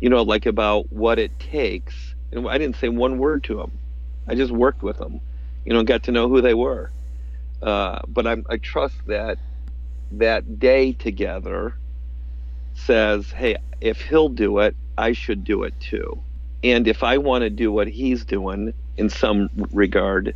you 0.01 0.09
know, 0.09 0.23
like 0.23 0.47
about 0.47 0.93
what 0.93 1.19
it 1.19 1.39
takes. 1.41 2.15
And 2.31 2.49
I 2.49 2.57
didn't 2.57 2.77
say 2.77 2.89
one 2.89 3.19
word 3.19 3.43
to 3.45 3.57
them. 3.57 3.73
I 4.29 4.37
just 4.37 4.53
worked 4.53 4.83
with 4.83 4.99
them, 4.99 5.21
you 5.65 5.73
know, 5.73 5.83
got 5.83 6.05
to 6.05 6.13
know 6.13 6.29
who 6.29 6.41
they 6.41 6.55
were. 6.55 6.93
Uh, 7.61 8.01
but 8.07 8.27
I'm, 8.27 8.47
I 8.49 8.59
trust 8.59 8.95
that 9.07 9.39
that 10.13 10.59
day 10.59 10.93
together 10.93 11.75
says, 12.75 13.31
hey, 13.33 13.57
if 13.81 14.01
he'll 14.01 14.29
do 14.29 14.61
it, 14.61 14.77
I 14.97 15.13
should 15.13 15.45
do 15.45 15.65
it 15.65 15.75
too. 15.81 16.23
And 16.63 16.87
if 16.89 17.03
I 17.03 17.19
want 17.19 17.43
to 17.43 17.51
do 17.51 17.73
what 17.73 17.89
he's 17.89 18.25
doing 18.25 18.73
in 18.97 19.09
some 19.09 19.49
regard, 19.73 20.35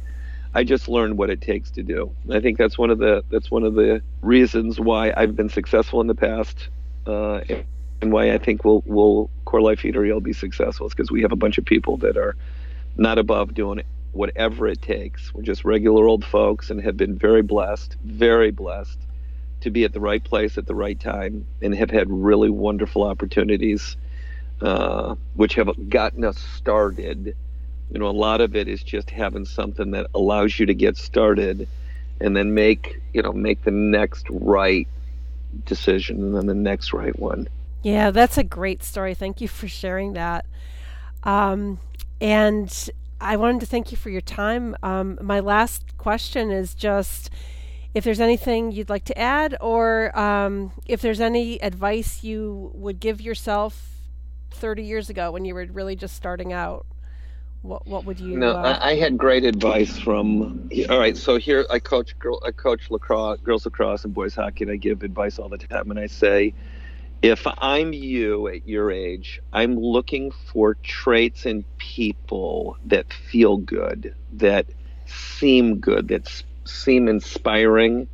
I 0.54 0.64
just 0.64 0.88
learned 0.88 1.16
what 1.16 1.30
it 1.30 1.40
takes 1.40 1.70
to 1.72 1.82
do. 1.82 2.14
And 2.24 2.34
I 2.34 2.40
think 2.40 2.58
that's 2.58 2.76
one 2.76 2.90
of 2.90 2.98
the 2.98 3.24
that's 3.30 3.50
one 3.50 3.64
of 3.64 3.74
the 3.74 4.02
reasons 4.20 4.78
why 4.78 5.12
I've 5.16 5.34
been 5.34 5.48
successful 5.48 6.00
in 6.00 6.06
the 6.06 6.14
past 6.14 6.68
uh, 7.06 7.40
and 8.00 8.12
why 8.12 8.32
I 8.32 8.38
think 8.38 8.64
we'll, 8.64 8.82
we'll 8.84 9.30
Core 9.44 9.62
Life 9.62 9.82
Eatery 9.82 10.12
will 10.12 10.20
be 10.20 10.32
successful 10.32 10.86
is 10.86 10.92
because 10.92 11.10
we 11.10 11.22
have 11.22 11.32
a 11.32 11.36
bunch 11.36 11.58
of 11.58 11.64
people 11.64 11.96
that 11.98 12.16
are 12.16 12.36
not 12.96 13.18
above 13.18 13.54
doing 13.54 13.82
whatever 14.12 14.66
it 14.66 14.82
takes. 14.82 15.32
We're 15.32 15.42
just 15.42 15.64
regular 15.64 16.06
old 16.06 16.24
folks 16.24 16.68
and 16.70 16.80
have 16.82 16.96
been 16.96 17.16
very 17.16 17.42
blessed, 17.42 17.96
very 18.04 18.50
blessed 18.50 18.98
to 19.62 19.70
be 19.70 19.84
at 19.84 19.92
the 19.92 20.00
right 20.00 20.22
place 20.22 20.58
at 20.58 20.66
the 20.66 20.74
right 20.74 20.98
time 20.98 21.46
and 21.62 21.74
have 21.74 21.90
had 21.90 22.10
really 22.10 22.50
wonderful 22.50 23.04
opportunities, 23.04 23.96
uh, 24.60 25.14
which 25.34 25.54
have 25.54 25.70
gotten 25.88 26.24
us 26.24 26.38
started. 26.38 27.36
You 27.92 27.98
know, 27.98 28.06
a 28.06 28.10
lot 28.10 28.40
of 28.40 28.56
it 28.56 28.68
is 28.68 28.82
just 28.82 29.10
having 29.10 29.44
something 29.44 29.90
that 29.90 30.06
allows 30.14 30.58
you 30.58 30.64
to 30.66 30.74
get 30.74 30.96
started 30.96 31.68
and 32.20 32.34
then 32.34 32.54
make, 32.54 33.00
you 33.12 33.20
know, 33.20 33.32
make 33.32 33.64
the 33.64 33.70
next 33.70 34.26
right 34.30 34.88
decision 35.66 36.22
and 36.22 36.34
then 36.34 36.46
the 36.46 36.54
next 36.54 36.94
right 36.94 37.16
one. 37.18 37.48
Yeah, 37.82 38.10
that's 38.10 38.38
a 38.38 38.44
great 38.44 38.82
story. 38.82 39.14
Thank 39.14 39.40
you 39.40 39.48
for 39.48 39.68
sharing 39.68 40.14
that. 40.14 40.46
Um, 41.24 41.80
and 42.20 42.90
I 43.20 43.36
wanted 43.36 43.60
to 43.60 43.66
thank 43.66 43.90
you 43.90 43.98
for 43.98 44.08
your 44.08 44.20
time. 44.20 44.74
Um, 44.82 45.18
my 45.20 45.40
last 45.40 45.98
question 45.98 46.50
is 46.50 46.74
just 46.74 47.30
if 47.94 48.04
there's 48.04 48.20
anything 48.20 48.72
you'd 48.72 48.88
like 48.88 49.04
to 49.04 49.18
add, 49.18 49.56
or 49.60 50.16
um, 50.18 50.72
if 50.86 51.02
there's 51.02 51.20
any 51.20 51.62
advice 51.62 52.24
you 52.24 52.70
would 52.74 53.00
give 53.00 53.20
yourself 53.20 53.98
30 54.50 54.82
years 54.82 55.10
ago 55.10 55.30
when 55.30 55.44
you 55.44 55.54
were 55.54 55.66
really 55.70 55.94
just 55.94 56.16
starting 56.16 56.52
out. 56.54 56.86
What, 57.62 57.86
what 57.86 58.04
would 58.04 58.18
you? 58.18 58.36
No, 58.36 58.52
uh, 58.52 58.78
I, 58.80 58.90
I, 58.90 58.94
had 58.96 59.16
great 59.16 59.44
advice 59.44 59.96
from. 59.96 60.68
All 60.90 60.98
right, 60.98 61.16
so 61.16 61.36
here 61.36 61.64
I 61.70 61.78
coach 61.78 62.18
girl, 62.18 62.40
I 62.44 62.50
coach 62.50 62.90
lacrosse, 62.90 63.38
girls 63.40 63.64
lacrosse, 63.64 64.04
and 64.04 64.12
boys 64.12 64.34
hockey, 64.34 64.64
and 64.64 64.72
I 64.72 64.76
give 64.76 65.04
advice 65.04 65.38
all 65.38 65.48
the 65.48 65.58
time, 65.58 65.90
and 65.90 65.98
I 65.98 66.06
say, 66.06 66.54
if 67.22 67.46
I'm 67.58 67.92
you 67.92 68.48
at 68.48 68.66
your 68.68 68.90
age, 68.90 69.40
I'm 69.52 69.78
looking 69.78 70.32
for 70.32 70.74
traits 70.74 71.46
in 71.46 71.64
people 71.78 72.76
that 72.86 73.12
feel 73.12 73.58
good, 73.58 74.12
that 74.32 74.66
seem 75.06 75.78
good, 75.78 76.08
that 76.08 76.42
seem 76.64 77.06
inspiring. 77.06 78.08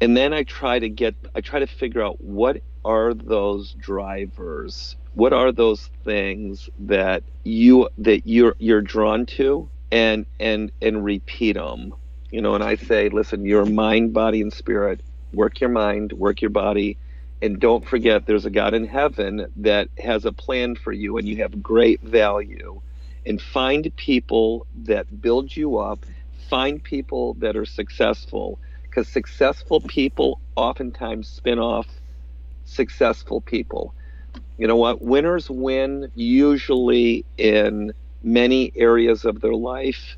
And 0.00 0.16
then 0.16 0.32
I 0.32 0.44
try 0.44 0.78
to 0.78 0.88
get, 0.88 1.16
I 1.34 1.40
try 1.40 1.58
to 1.58 1.66
figure 1.66 2.02
out 2.02 2.20
what 2.20 2.62
are 2.84 3.14
those 3.14 3.72
drivers? 3.72 4.94
What 5.14 5.32
are 5.32 5.52
those 5.52 5.90
things 6.04 6.68
that 6.80 7.24
you 7.44 7.88
that 7.98 8.26
you're 8.26 8.56
you're 8.58 8.82
drawn 8.82 9.26
to, 9.26 9.68
and 9.90 10.26
and 10.38 10.70
and 10.80 11.04
repeat 11.04 11.54
them. 11.54 11.94
You 12.30 12.40
know, 12.42 12.54
and 12.54 12.62
I 12.62 12.76
say, 12.76 13.08
listen, 13.08 13.44
your 13.44 13.66
mind, 13.66 14.12
body, 14.12 14.40
and 14.40 14.52
spirit. 14.52 15.00
Work 15.32 15.60
your 15.60 15.70
mind, 15.70 16.12
work 16.12 16.40
your 16.42 16.50
body, 16.50 16.98
and 17.42 17.60
don't 17.60 17.86
forget 17.86 18.26
there's 18.26 18.46
a 18.46 18.50
God 18.50 18.74
in 18.74 18.86
heaven 18.86 19.46
that 19.56 19.88
has 19.98 20.24
a 20.24 20.32
plan 20.32 20.74
for 20.76 20.92
you 20.92 21.18
and 21.18 21.28
you 21.28 21.38
have 21.38 21.62
great 21.62 22.02
value. 22.02 22.80
And 23.26 23.40
find 23.40 23.94
people 23.96 24.66
that 24.84 25.20
build 25.22 25.54
you 25.56 25.78
up, 25.78 26.04
find 26.48 26.82
people 26.82 27.34
that 27.34 27.56
are 27.56 27.66
successful 27.66 28.58
because 28.82 29.08
successful 29.08 29.80
people 29.80 30.40
oftentimes 30.56 31.28
spin 31.28 31.58
off 31.58 31.86
successful 32.64 33.40
people. 33.40 33.94
You 34.58 34.66
know 34.66 34.76
what? 34.76 35.02
Winners 35.02 35.48
win 35.48 36.10
usually 36.14 37.24
in 37.38 37.92
many 38.22 38.72
areas 38.76 39.24
of 39.24 39.40
their 39.40 39.54
life. 39.54 40.16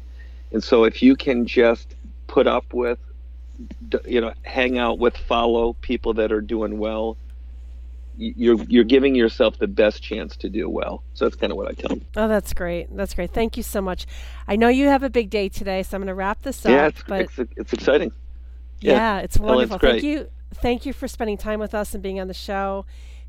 And 0.53 0.63
so 0.63 0.85
if 0.85 1.03
you 1.03 1.17
can 1.17 1.47
just 1.47 1.95
put 2.27 2.47
up 2.47 2.73
with 2.73 2.99
you 4.07 4.21
know 4.21 4.33
hang 4.43 4.79
out 4.79 4.99
with 4.99 5.17
follow 5.17 5.75
people 5.75 6.15
that 6.15 6.33
are 6.33 6.41
doing 6.41 6.79
well 6.79 7.17
you're 8.17 8.63
you're 8.65 8.85
giving 8.85 9.15
yourself 9.15 9.59
the 9.59 9.67
best 9.67 10.03
chance 10.03 10.37
to 10.37 10.49
do 10.49 10.69
well. 10.69 11.03
So 11.15 11.25
that's 11.25 11.37
kind 11.37 11.51
of 11.51 11.57
what 11.57 11.69
I 11.69 11.73
tell 11.73 11.89
them. 11.89 12.05
Oh, 12.17 12.29
that's 12.29 12.53
great. 12.53 12.95
That's 12.95 13.15
great. 13.15 13.33
Thank 13.33 13.57
you 13.57 13.63
so 13.63 13.81
much. 13.81 14.07
I 14.47 14.57
know 14.57 14.69
you 14.69 14.89
have 14.89 15.03
a 15.03 15.11
big 15.11 15.31
day 15.31 15.49
today, 15.49 15.83
so 15.83 15.97
I'm 15.97 16.03
going 16.03 16.09
to 16.09 16.15
wrap 16.15 16.43
this 16.43 16.65
up. 16.67 16.71
Yeah, 16.71 16.87
it's, 16.89 17.39
it's, 17.39 17.51
it's 17.57 17.73
exciting. 17.73 18.13
Yeah, 18.81 18.93
yeah 18.93 19.19
it's 19.21 19.39
wonderful. 19.39 19.79
Thank 19.79 20.03
you. 20.03 20.29
Thank 20.55 20.85
you 20.85 20.93
for 20.93 21.09
spending 21.09 21.39
time 21.39 21.59
with 21.59 21.75
us 21.75 21.95
and 21.95 22.03
being 22.03 22.21
on 22.21 22.29
the 22.29 22.35
show. 22.35 22.85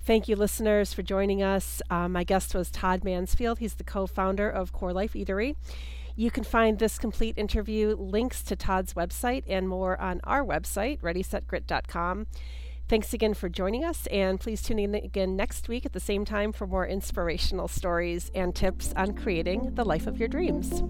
Thank 0.06 0.28
you, 0.28 0.36
listeners, 0.36 0.94
for 0.94 1.02
joining 1.02 1.42
us. 1.42 1.82
Um, 1.90 2.12
my 2.12 2.26
guest 2.26 2.54
was 2.54 2.70
Todd 2.70 3.06
Mansfield. 3.06 3.60
He's 3.60 3.76
the 3.76 3.86
co-founder 3.86 4.50
of 4.50 4.74
CoreLife 4.74 5.12
Eatery. 5.12 5.56
You 6.16 6.30
can 6.30 6.44
find 6.44 6.78
this 6.78 7.00
complete 7.00 7.38
interview, 7.38 7.96
links 7.96 8.44
to 8.44 8.56
Todd's 8.56 8.94
website, 8.94 9.44
and 9.48 9.68
more 9.68 10.00
on 10.00 10.20
our 10.26 10.44
website, 10.44 11.00
ReadySetGrit.com. 11.00 12.28
Thanks 12.90 13.14
again 13.14 13.34
for 13.34 13.48
joining 13.48 13.86
us, 13.86 14.06
and 14.08 14.40
please 14.40 14.62
tune 14.62 14.78
in 14.78 14.94
again 14.94 15.38
next 15.38 15.70
week 15.70 15.86
at 15.86 15.94
the 15.94 16.02
same 16.02 16.26
time 16.26 16.52
for 16.52 16.68
more 16.68 16.86
inspirational 16.86 17.70
stories 17.70 18.30
and 18.36 18.54
tips 18.54 18.94
on 18.98 19.14
creating 19.14 19.74
the 19.76 19.86
life 19.86 20.06
of 20.06 20.20
your 20.20 20.28
dreams. 20.28 20.84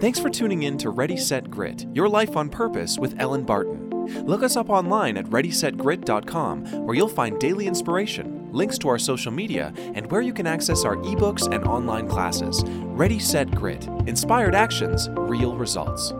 Thanks 0.00 0.18
for 0.18 0.30
tuning 0.30 0.62
in 0.62 0.78
to 0.78 0.90
Ready 0.90 1.18
Set 1.18 1.50
Grit, 1.50 1.86
Your 1.92 2.08
Life 2.08 2.34
on 2.34 2.48
Purpose 2.48 2.98
with 2.98 3.14
Elin 3.20 3.44
Barton. 3.44 3.93
Look 4.24 4.42
us 4.42 4.56
up 4.56 4.70
online 4.70 5.16
at 5.16 5.26
ReadySetGrit.com, 5.26 6.86
where 6.86 6.96
you'll 6.96 7.08
find 7.08 7.38
daily 7.38 7.66
inspiration, 7.66 8.48
links 8.52 8.78
to 8.78 8.88
our 8.88 8.98
social 8.98 9.32
media, 9.32 9.72
and 9.94 10.10
where 10.10 10.22
you 10.22 10.32
can 10.32 10.46
access 10.46 10.84
our 10.84 10.96
ebooks 10.96 11.52
and 11.52 11.64
online 11.64 12.08
classes. 12.08 12.62
Ready 12.66 13.18
Set 13.18 13.50
Grit 13.50 13.86
Inspired 14.06 14.54
Actions, 14.54 15.08
Real 15.10 15.56
Results. 15.56 16.12